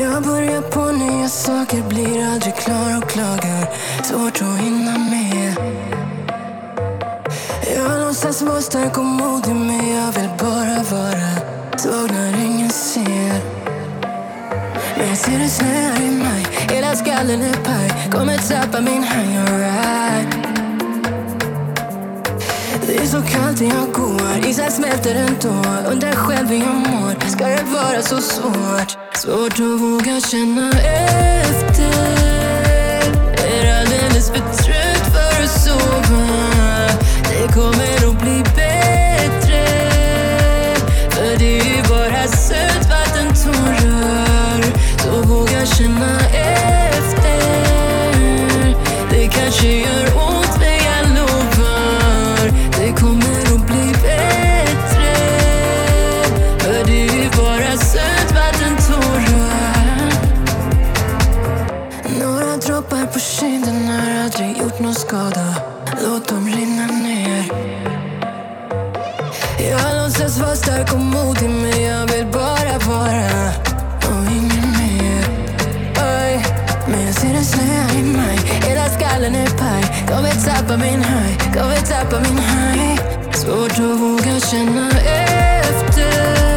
Jag 0.00 0.22
börjar 0.22 0.62
på 0.62 0.92
nya 0.92 1.28
saker, 1.28 1.82
blir 1.88 2.24
aldrig 2.32 2.56
klar 2.56 2.98
och 2.98 3.10
klagar 3.10 3.68
Svårt 4.02 4.42
att 4.42 4.60
hinna 4.60 4.98
med 4.98 5.54
Jag 7.76 8.00
låtsas 8.00 8.42
vara 8.42 8.60
stark 8.60 8.98
och 8.98 9.04
modig 9.04 9.54
men 9.54 9.94
jag 9.96 10.12
vill 10.12 10.30
bara 10.38 10.82
vara 10.96 11.30
svag 11.76 12.10
när 12.12 12.44
ingen 12.44 12.70
ser 12.70 13.40
Men 14.96 15.08
jag 15.08 15.16
ser 15.16 15.38
det 15.38 16.04
i 16.04 16.10
maj, 16.10 16.46
hela 16.70 16.94
skallen 16.94 17.42
är 17.42 17.54
paj 17.54 18.10
Kommer 18.12 18.38
tappa 18.38 18.80
Det 22.90 22.96
är 22.96 23.06
så 23.06 23.22
kallt 23.22 23.60
när 23.60 23.68
jag 23.68 23.92
går, 23.92 24.48
isen 24.48 24.70
smälter 24.70 25.14
ändå 25.14 25.90
Undrar 25.90 26.12
själv 26.12 26.48
hur 26.48 26.56
jag 26.56 26.74
mår, 26.74 27.28
ska 27.28 27.46
det 27.46 27.64
vara 27.64 28.02
så 28.02 28.20
svårt? 28.20 28.98
Svårt 29.14 29.52
att 29.52 29.80
våga 29.80 30.20
känna 30.20 30.70
efter. 30.70 31.90
Är 33.46 33.80
alldeles 33.80 34.30
för 34.30 34.64
trött. 34.64 34.79
Några 62.50 62.62
droppar 62.62 63.06
på 63.06 63.18
kinden 63.18 63.88
har 63.88 64.24
aldrig 64.24 64.58
gjort 64.58 64.80
någon 64.80 64.94
skada. 64.94 65.54
Låt 66.04 66.28
dem 66.28 66.48
rinna 66.48 66.86
ner. 66.86 67.44
Jag 69.70 70.04
låtsas 70.04 70.38
vara 70.38 70.56
stark 70.56 70.92
och 70.92 71.00
modig 71.00 71.50
men 71.50 71.82
jag 71.82 72.06
vill 72.06 72.26
bara 72.26 72.78
vara. 72.88 73.52
Och 74.08 74.32
inget 74.32 74.78
mer. 74.78 75.24
Oj, 75.96 76.44
Men 76.88 77.06
jag 77.06 77.14
ser 77.14 77.32
det 77.32 77.44
snöa 77.44 78.00
i 78.00 78.02
maj. 78.02 78.38
Hela 78.68 78.88
skallen 78.88 79.34
är 79.34 79.46
paj. 79.46 80.06
Kommer 80.08 80.30
tappa 80.30 80.76
min 80.76 81.02
haj. 81.02 81.38
Kommer 81.54 81.76
tappa 81.76 82.20
min 82.20 82.38
haj. 82.38 82.98
Svårt 83.32 83.72
att 83.72 84.00
våga 84.00 84.40
känna 84.40 84.90
efter. 84.90 86.49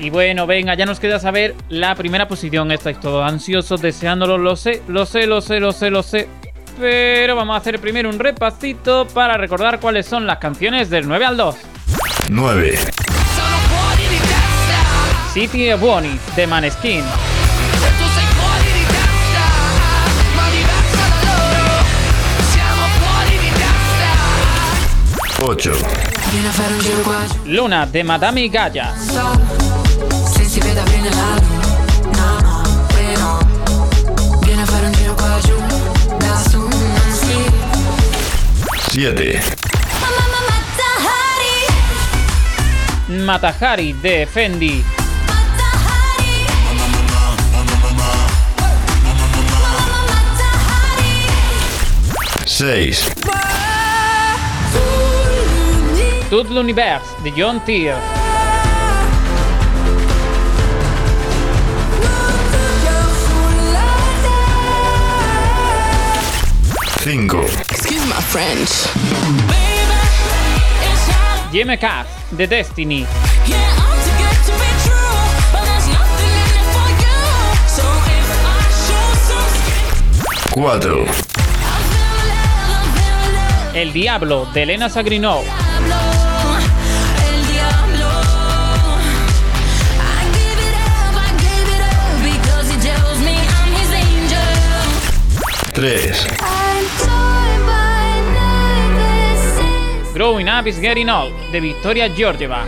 Y 0.00 0.10
bueno, 0.10 0.46
venga, 0.46 0.74
ya 0.74 0.84
nos 0.84 1.00
queda 1.00 1.18
saber 1.18 1.54
la 1.70 1.94
primera 1.94 2.28
posición. 2.28 2.70
Estáis 2.72 3.00
todos 3.00 3.26
ansiosos, 3.26 3.80
deseándolo, 3.80 4.36
lo 4.36 4.54
sé, 4.54 4.82
lo 4.86 5.06
sé, 5.06 5.26
lo 5.26 5.40
sé, 5.40 5.60
lo 5.60 5.72
sé, 5.72 5.90
lo 5.90 6.02
sé. 6.02 6.28
Pero 6.78 7.36
vamos 7.36 7.54
a 7.54 7.58
hacer 7.58 7.80
primero 7.80 8.10
un 8.10 8.18
repasito 8.18 9.06
para 9.06 9.38
recordar 9.38 9.80
cuáles 9.80 10.06
son 10.06 10.26
las 10.26 10.38
canciones 10.38 10.90
del 10.90 11.08
9 11.08 11.24
al 11.24 11.36
2. 11.38 11.56
9. 12.28 12.78
City 15.34 15.72
of 15.72 15.80
Bonnie 15.80 16.16
de 16.36 16.46
Maneskin. 16.46 17.02
8. 25.40 25.70
Vieni 26.30 26.46
a 26.46 26.50
fare 26.52 26.74
un 26.74 26.80
giro 26.80 27.00
qua 27.00 27.26
giù. 27.26 27.34
Luna 27.46 27.84
de 27.84 28.04
Madame 28.04 28.48
Gaia. 28.48 28.94
Se 28.96 30.44
si 30.44 30.60
vede 30.60 30.82
bene 30.84 31.10
6. 52.54 53.10
Tout 56.30 56.46
l'univers 56.50 57.02
de 57.24 57.32
John 57.36 57.60
Tear. 57.66 57.98
5. 67.02 67.34
Excuse 67.72 68.06
my 68.06 68.22
French. 68.22 68.86
Jimmy 71.50 71.76
Cass 71.76 72.06
de 72.30 72.46
Destiny. 72.46 73.04
4. 80.52 81.33
El 83.74 83.92
Diablo 83.92 84.46
de 84.54 84.62
Elena 84.62 84.88
Sagrinov. 84.88 85.42
Tres. 95.72 96.24
Growing 100.14 100.48
Up 100.48 100.68
is 100.68 100.78
Getting 100.78 101.10
Old 101.10 101.34
de 101.50 101.60
Victoria 101.60 102.08
Georgieva. 102.08 102.64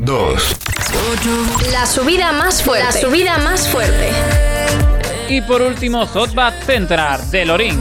Dos. 0.00 0.56
La 1.70 1.84
subida 1.84 2.32
más 2.32 2.62
fuerte. 2.62 2.86
La 2.86 2.92
subida 2.92 3.38
más 3.38 3.68
fuerte. 3.68 4.51
Y 5.28 5.40
por 5.42 5.62
último, 5.62 6.06
Sotbat 6.06 6.62
Central 6.64 7.30
de 7.30 7.44
Lorin. 7.46 7.78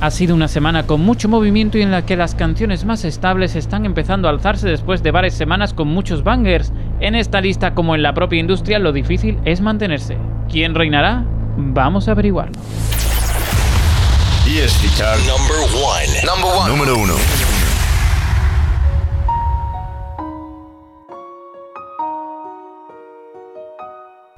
Ha 0.00 0.10
sido 0.10 0.34
una 0.34 0.48
semana 0.48 0.86
con 0.86 1.00
mucho 1.00 1.30
movimiento 1.30 1.78
y 1.78 1.82
en 1.82 1.90
la 1.90 2.04
que 2.04 2.16
las 2.16 2.34
canciones 2.34 2.84
más 2.84 3.04
estables 3.06 3.56
están 3.56 3.86
empezando 3.86 4.28
a 4.28 4.32
alzarse 4.32 4.68
después 4.68 5.02
de 5.02 5.10
varias 5.10 5.34
semanas 5.34 5.72
con 5.72 5.88
muchos 5.88 6.22
bangers. 6.22 6.72
En 7.00 7.14
esta 7.14 7.40
lista, 7.40 7.74
como 7.74 7.94
en 7.94 8.02
la 8.02 8.12
propia 8.12 8.38
industria, 8.38 8.78
lo 8.78 8.92
difícil 8.92 9.38
es 9.46 9.62
mantenerse. 9.62 10.18
¿Quién 10.50 10.74
reinará? 10.74 11.24
Vamos 11.56 12.08
a 12.08 12.12
averiguarlo. 12.12 12.58
Number 15.26 15.56
one. 15.82 16.06
Number 16.22 16.50
one. 16.54 16.68
número 16.68 16.98
1. 16.98 17.53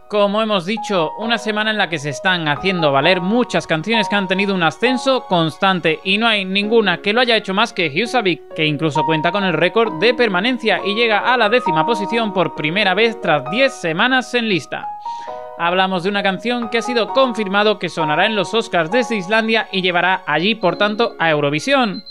Como 0.09 0.41
hemos 0.41 0.67
dicho, 0.67 1.11
una 1.19 1.37
semana 1.37 1.73
en 1.73 1.79
la 1.79 1.89
que 1.89 1.99
se 1.99 2.11
están 2.11 2.47
haciendo 2.47 2.93
valer 2.93 3.21
muchas 3.21 3.67
canciones 3.67 4.09
que 4.09 4.15
han 4.15 4.29
tenido 4.29 4.55
un 4.55 4.63
ascenso 4.63 5.27
constante 5.27 5.99
y 6.05 6.17
no 6.17 6.29
hay 6.29 6.45
ninguna 6.45 6.99
que 6.99 7.13
lo 7.13 7.21
haya 7.21 7.37
hecho 7.37 7.55
más 7.55 7.73
que 7.73 7.89
Husavik, 7.89 8.55
que 8.55 8.65
incluso 8.65 9.05
cuenta 9.05 9.33
con 9.33 9.43
el 9.43 9.53
récord 9.53 9.95
de 9.95 10.15
permanencia 10.15 10.81
y 10.87 10.95
llega 10.95 11.19
a 11.19 11.37
la 11.37 11.49
décima 11.49 11.85
posición 11.85 12.33
por 12.33 12.55
primera 12.55 12.95
vez 12.95 13.21
tras 13.21 13.51
10 13.51 13.73
semanas 13.73 14.33
en 14.35 14.49
lista. 14.49 14.87
Hablamos 15.59 16.05
de 16.05 16.11
una 16.11 16.23
canción 16.23 16.69
que 16.69 16.79
ha 16.79 16.83
sido 16.83 17.09
confirmado 17.09 17.81
que 17.81 17.89
sonará 17.89 18.27
en 18.27 18.37
los 18.37 18.55
Oscars 18.55 18.93
desde 18.93 19.17
Islandia 19.17 19.67
y 19.73 19.83
llevará 19.83 20.23
allí, 20.29 20.55
por 20.55 20.77
tanto, 20.77 21.17
a 21.19 21.31
Eurovisión. 21.31 22.05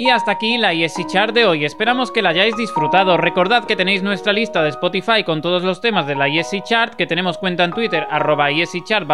Y 0.00 0.08
hasta 0.08 0.30
aquí 0.30 0.56
la 0.56 0.72
ESC 0.72 1.06
Chart 1.08 1.34
de 1.34 1.44
hoy. 1.44 1.66
Esperamos 1.66 2.10
que 2.10 2.22
la 2.22 2.30
hayáis 2.30 2.56
disfrutado. 2.56 3.18
Recordad 3.18 3.66
que 3.66 3.76
tenéis 3.76 4.02
nuestra 4.02 4.32
lista 4.32 4.62
de 4.62 4.70
Spotify 4.70 5.24
con 5.24 5.42
todos 5.42 5.62
los 5.62 5.82
temas 5.82 6.06
de 6.06 6.14
la 6.14 6.26
ESC 6.26 6.62
Chart, 6.62 6.94
que 6.94 7.06
tenemos 7.06 7.36
cuenta 7.36 7.64
en 7.64 7.72
Twitter, 7.72 8.06
arroba 8.10 8.48
Chart. 8.82 9.06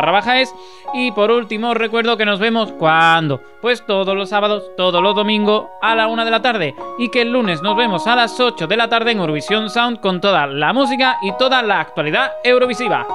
Y 0.94 1.10
por 1.10 1.32
último, 1.32 1.74
recuerdo 1.74 2.16
que 2.16 2.24
nos 2.24 2.38
vemos 2.38 2.70
cuando? 2.70 3.40
Pues 3.60 3.84
todos 3.84 4.14
los 4.14 4.28
sábados, 4.28 4.62
todos 4.76 5.02
los 5.02 5.16
domingos 5.16 5.66
a 5.82 5.96
la 5.96 6.06
una 6.06 6.24
de 6.24 6.30
la 6.30 6.40
tarde. 6.40 6.76
Y 7.00 7.10
que 7.10 7.22
el 7.22 7.32
lunes 7.32 7.62
nos 7.62 7.76
vemos 7.76 8.06
a 8.06 8.14
las 8.14 8.38
8 8.38 8.68
de 8.68 8.76
la 8.76 8.88
tarde 8.88 9.10
en 9.10 9.18
Eurovisión 9.18 9.68
Sound 9.68 9.98
con 9.98 10.20
toda 10.20 10.46
la 10.46 10.72
música 10.72 11.18
y 11.20 11.32
toda 11.32 11.64
la 11.64 11.80
actualidad 11.80 12.30
eurovisiva. 12.44 13.08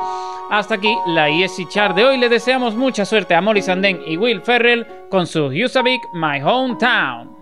Hasta 0.49 0.75
aquí 0.75 0.93
la 1.07 1.29
ESC 1.29 1.69
Chart 1.69 1.95
de 1.95 2.03
hoy. 2.03 2.17
Le 2.17 2.27
deseamos 2.27 2.75
mucha 2.75 3.05
suerte 3.05 3.33
a 3.33 3.39
Molly 3.39 3.61
Sanden 3.61 4.01
y 4.05 4.17
Will 4.17 4.41
Ferrell 4.41 4.85
con 5.09 5.25
su 5.25 5.45
Husavik 5.45 6.09
My 6.11 6.41
Hometown. 6.41 7.40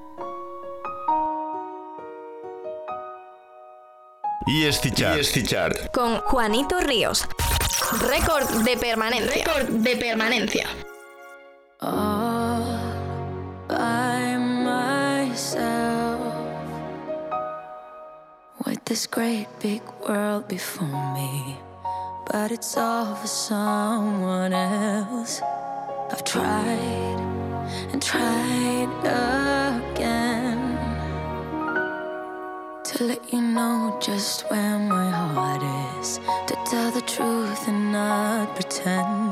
ESC 4.48 5.44
Chart. 5.44 5.92
Con 5.92 6.22
Juanito 6.22 6.80
Ríos. 6.80 7.28
Récord 8.08 8.48
de 8.64 8.78
permanencia. 8.78 9.44
Récord 9.46 9.70
de 9.70 9.96
permanencia. 9.98 10.68
all 11.82 12.62
by 13.68 14.38
myself 14.38 16.20
with 18.66 18.84
this 18.86 19.08
great 19.08 19.48
big 19.62 19.82
world 20.08 20.48
before 20.48 21.14
me. 21.14 21.58
But 22.32 22.52
it's 22.52 22.78
all 22.78 23.16
for 23.16 23.28
someone 23.28 24.54
else. 24.54 25.42
I've 26.12 26.24
tried 26.24 27.20
and 27.92 28.02
tried 28.02 28.90
again 29.04 29.69
to 32.90 33.04
let 33.04 33.32
you 33.32 33.40
know 33.40 33.96
just 34.02 34.50
where 34.50 34.80
my 34.80 35.12
heart 35.12 35.62
is. 36.00 36.20
To 36.48 36.56
tell 36.66 36.90
the 36.90 37.02
truth 37.02 37.68
and 37.68 37.92
not 37.92 38.56
pretend. 38.56 39.29